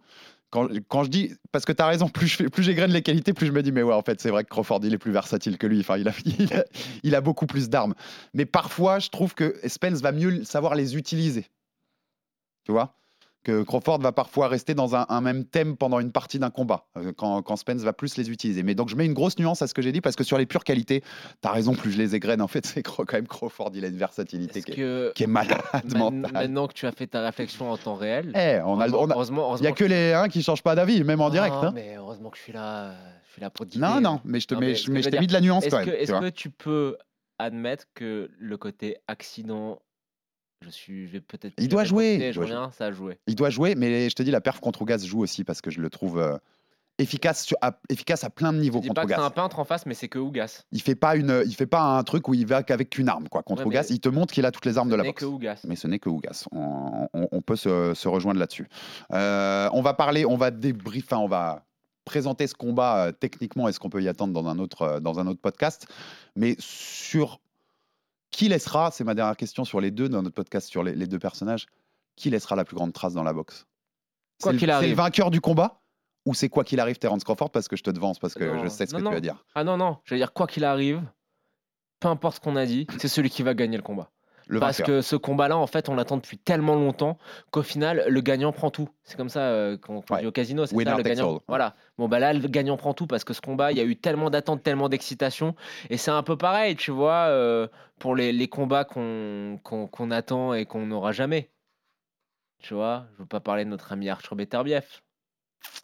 [0.50, 3.52] Quand, je dis, parce que tu as raison, plus je plus les qualités, plus je
[3.52, 5.66] me dis, mais ouais, en fait, c'est vrai que Crawford, il est plus versatile que
[5.66, 5.80] lui.
[5.80, 6.12] Enfin, il a,
[7.04, 7.94] il a beaucoup plus d'armes.
[8.34, 11.46] Mais parfois, je trouve que Spence va mieux savoir les utiliser.
[12.64, 12.99] Tu vois?
[13.42, 16.86] Que Crawford va parfois rester dans un, un même thème pendant une partie d'un combat,
[16.98, 18.62] euh, quand, quand Spence va plus les utiliser.
[18.62, 20.36] Mais donc je mets une grosse nuance à ce que j'ai dit, parce que sur
[20.36, 23.26] les pures qualités, tu as raison, plus je les égrène, en fait, c'est quand même
[23.26, 25.58] Crawford, il a une versatilité qui est, malade
[25.96, 26.32] mentale.
[26.32, 29.08] maintenant que tu as fait ta réflexion en temps réel, Eh, on a, le- on
[29.10, 31.30] a- heureusement, il heureusement y a que les uns qui changent pas d'avis, même en
[31.30, 31.54] direct.
[31.54, 31.72] Non, hein.
[31.74, 32.92] mais heureusement que je suis là,
[33.26, 33.86] je suis là pour te guider.
[33.86, 35.88] Non, non, mais je mais mais t'ai mis de la nuance quand même.
[35.88, 36.96] est-ce que tu peux
[37.38, 39.78] admettre que le côté accident,
[40.62, 41.54] je suis, je vais peut-être.
[41.58, 43.18] Il doit jouer, il Je doit reviens, ça a joué.
[43.26, 45.70] Il doit jouer, mais je te dis, la perf contre Ougas joue aussi parce que
[45.70, 46.36] je le trouve euh,
[46.98, 49.26] efficace, sur- à, efficace à plein de Je niveaux dis contre pas que c'est Ougas.
[49.26, 50.64] un peintre en face, mais c'est que Ougas.
[50.72, 53.28] Il fait pas une, il fait pas un truc où il va qu'avec une arme
[53.28, 53.42] quoi.
[53.42, 55.22] Contre Ouais, Ougas, il te montre qu'il a toutes les armes de la boxe.
[55.22, 55.62] Ougas.
[55.66, 56.44] Mais ce n'est que Ougas.
[56.52, 58.68] On, on- on peut se, se rejoindre là-dessus.
[59.12, 61.64] Euh, on va parler, on va débriefer, on va
[62.04, 65.20] présenter ce combat euh, techniquement et ce qu'on peut y attendre dans un autre, dans
[65.20, 65.86] un autre podcast.
[66.36, 67.40] Mais sur
[68.30, 71.06] qui laissera, c'est ma dernière question sur les deux dans notre podcast sur les, les
[71.06, 71.66] deux personnages,
[72.16, 73.66] qui laissera la plus grande trace dans la boxe?
[74.42, 75.80] Quoi C'est le- vainqueur du combat
[76.26, 78.62] ou c'est quoi qu'il arrive Terence Crawford parce que je te devance parce que Non,
[78.62, 79.44] je sais ce que non, tu vas dire.
[79.54, 81.02] Ah non, non, je veux dire, quoi qu'il arrive,
[81.98, 84.10] peu importe ce qu'on a dit, c'est celui qui va gagner le combat.
[84.52, 84.96] Le Parce vainqueur.
[84.96, 87.18] que ce combat-là, en fait, on l'attend depuis tellement longtemps
[87.52, 88.88] qu'au final, le gagnant prend tout.
[89.04, 90.22] C'est comme ça euh, qu'on Ouais.
[90.22, 91.34] dit au casino, c'est ça, le gagnant.
[91.36, 91.40] all.
[91.46, 91.76] Voilà.
[91.98, 93.94] Bon, bah là, le gagnant prend tout parce que ce combat, il y a eu
[93.96, 95.54] tellement d'attentes, tellement d'excitation.
[95.88, 97.68] Et c'est un peu pareil, tu vois, euh,
[98.00, 101.50] pour les, les combats qu'on attend et qu'on n'aura jamais.
[102.58, 104.84] Tu vois, je veux pas parler de notre ami Arthur Beterbiev.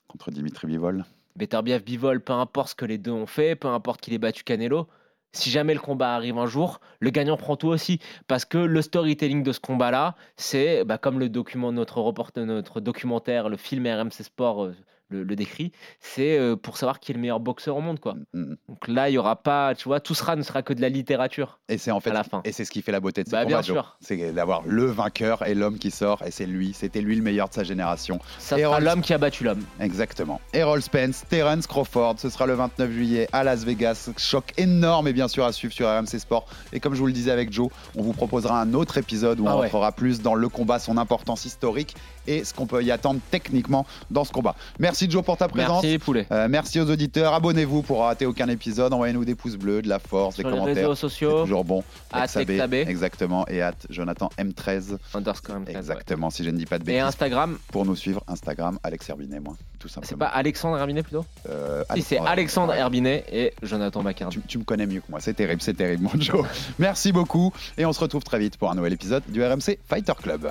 [0.08, 1.04] contre Dimitri Bivol.
[1.36, 4.42] Beterbiev, Bivol, peu importe ce que les deux ont fait, peu importe qu'il ait battu
[4.42, 4.88] Canelo,
[5.36, 8.00] si jamais le combat arrive un jour, le gagnant prend tout aussi.
[8.26, 12.80] Parce que le storytelling de ce combat-là, c'est bah, comme le document, notre, report, notre
[12.80, 14.76] documentaire, le film RMC Sport euh,
[15.08, 18.00] le, le décrit, c'est euh, pour savoir qui est le meilleur boxeur au monde.
[18.00, 18.14] Quoi.
[18.34, 18.54] Mm.
[18.68, 20.88] Donc là, il y aura pas, tu vois, tout sera ne sera que de la
[20.88, 21.58] littérature.
[21.68, 22.40] Et c'est en fait À la fin.
[22.44, 23.76] et c'est ce qui fait la beauté de ce Bah, bien Joe.
[23.76, 23.96] sûr.
[24.00, 27.48] C'est d'avoir le vainqueur et l'homme qui sort et c'est lui, c'était lui le meilleur
[27.48, 28.18] de sa génération.
[28.38, 29.64] Ça sera l'homme qui a battu l'homme.
[29.80, 30.40] Exactement.
[30.52, 34.10] Errol Spence, Terence Crawford, ce sera le 29 juillet à Las Vegas.
[34.16, 36.46] Choc énorme et bien sûr à suivre sur RMC Sport.
[36.72, 39.46] Et comme je vous le disais avec Joe, on vous proposera un autre épisode où
[39.46, 39.62] Ah on ouais.
[39.66, 41.94] rentrera plus dans le combat, son importance historique
[42.26, 44.54] et ce qu'on peut y attendre techniquement dans ce combat.
[44.78, 45.82] Merci Joe pour ta présence.
[45.82, 46.26] Merci, poulet.
[46.30, 47.34] Euh, merci aux auditeurs.
[47.34, 48.92] Abonnez-vous pour rater aucun épisode.
[48.92, 50.76] Envoyez-nous des pouces bleus, de la force, Sur des les commentaires.
[50.76, 51.84] réseaux C'est sociaux, toujours bon.
[52.12, 53.46] at XAB, exactement.
[53.48, 54.98] Et at Jonathan M13.
[55.14, 55.76] underscore M13, ouais.
[55.76, 57.02] Exactement, si je ne dis pas de Et bêtises.
[57.02, 60.18] Instagram, Pour nous suivre, Instagram, Alex Herbinet, moi, tout c'est simplement.
[60.18, 61.24] pas Alexandre Herbinet plutôt?
[61.48, 62.78] Euh, Si, c'est Alexandre- Ouais.
[62.78, 64.36] Herbinet et Jonathan Bacardi.
[64.40, 66.44] Tu, tu me connais mieux que moi, c'est terrible, c'est terrible, mon Joe.
[66.78, 70.12] Merci beaucoup et on se retrouve très vite pour un nouvel épisode du RMC Fighter
[70.22, 70.50] Club.